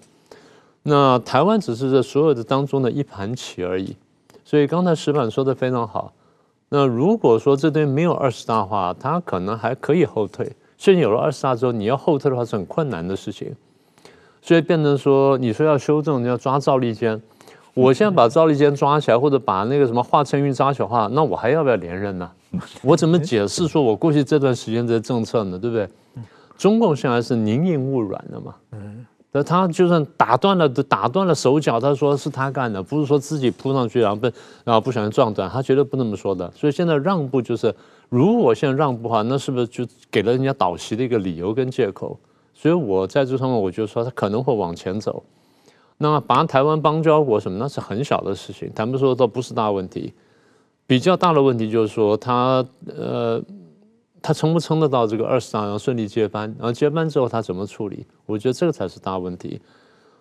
[0.83, 3.97] 那台湾只是这所有的当中的一盘棋而已。
[4.45, 6.13] 所以刚才石板说的非常好。
[6.69, 10.53] 那如果说这边没有二十大话，它可能还可以后退。
[10.77, 13.55] 现在有了二十大之后，你要后退的话是很困难的事情。
[14.43, 17.21] 所以变成说，你说要修正，你要抓赵立坚，
[17.77, 22.31] 我现在把赵立坚抓起来，或者把那个什么华晨宇抓起来的话，那我还要不要连任呢？
[22.83, 25.59] 我怎么解释说我过去这段时间的政策呢？
[25.59, 25.87] 对不对？
[26.57, 28.55] 中共现在是宁硬勿软的嘛。
[28.73, 29.05] 嗯。
[29.31, 34.33] 那他就算打断了打断了手脚，他说是他干的，不是说自己扑上去然后被
[34.65, 36.51] 然后不小心撞断，他绝对不那么说的。
[36.53, 37.75] 所以现在让步就是，
[38.09, 42.19] 如果现在让步的话，那是不是就给了人家倒席的一个理由跟借口？
[42.55, 45.23] 所以我在这上面，我就说他可能会往前走。
[45.99, 50.13] 那么拔台湾邦交国什么，那是很小的事情，他们说都不是大问题。
[50.87, 53.43] 比较大的问题就是说他，呃，
[54.23, 58.07] 他撑不撑得到这个二十大，然后顺利接班，然后接班之后他怎么处理？
[58.27, 59.61] 我觉得这个才是大问题。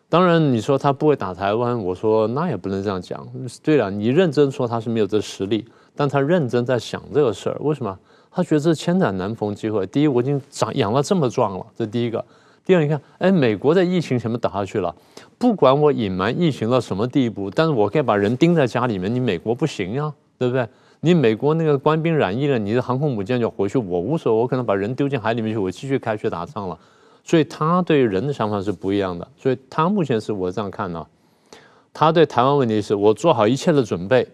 [0.08, 3.28] 当然，你说他不会打台湾，我说那也不能这样讲。
[3.64, 5.66] 对了，你认真说他是没有这实力，
[5.96, 7.58] 但他认真在想这个事儿。
[7.60, 7.98] 为什么？
[8.32, 9.86] 他觉得这千载难逢机会。
[9.88, 12.24] 第一，我已经长养了这么壮了，这第一个。
[12.66, 14.94] 第二，你看，哎，美国在疫情前面倒下去了，
[15.38, 20.14] 不管我隐瞒疫情到什么地步，但是我可以把人盯在家里面，你美国不行呀。
[20.38, 20.68] 对不对？
[21.00, 26.78] 你美国那个官兵染疫了，你的航空母舰就回去，我无所谓，我可能把人丢进海里面去，我继续开去打仗了。
[27.24, 29.26] 所以他对人的想法是不一样的。
[29.38, 31.08] 所以他目前是我这样看的，
[31.94, 34.28] 他对台湾问题是我做好一切的准备，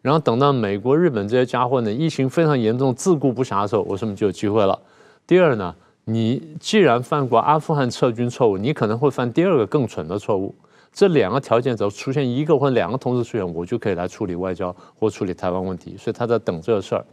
[0.00, 4.78] 然后等到美国、日本这些家伙呢，疫情非常严重、自顾不暇的时候，我是不是就有机会了？
[5.26, 5.74] 第二呢，
[6.04, 10.54] 你既然犯过阿富汗撤军错误，你可能会犯第二个更蠢的错误。
[10.92, 15.96] 这两个条件只要出现一个或两个同时出现，我就可以来处理外交或处理台湾问题。
[15.96, 17.04] 所以他在等这个事儿。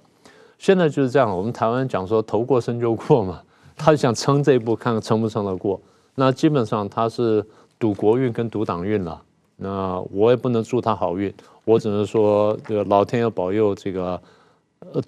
[0.57, 3.41] 现在就是这样，我们台湾讲说头过身就过嘛，
[3.77, 5.79] 他想撑这一步，看看撑不撑得过。
[6.15, 7.45] 那基本上他是
[7.77, 9.21] 赌国运跟赌党运了。
[9.55, 11.33] 那我也不能祝他好运，
[11.63, 14.19] 我只能说这个老天要保佑这个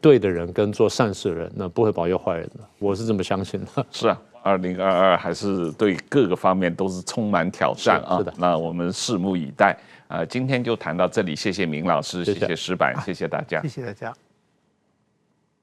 [0.02, 2.60] 对的人跟做善事的人，那不会保佑坏人的。
[2.80, 3.86] 我是这么相信的。
[3.92, 4.22] 是啊。
[4.44, 8.20] 二零二二还是对各个方面都是充满挑战啊！
[8.38, 9.78] 那我们拭目以待。
[10.08, 14.12] 呃，今天就谈到这里，谢谢明老师，谢谢石板，谢谢大家，谢谢大家。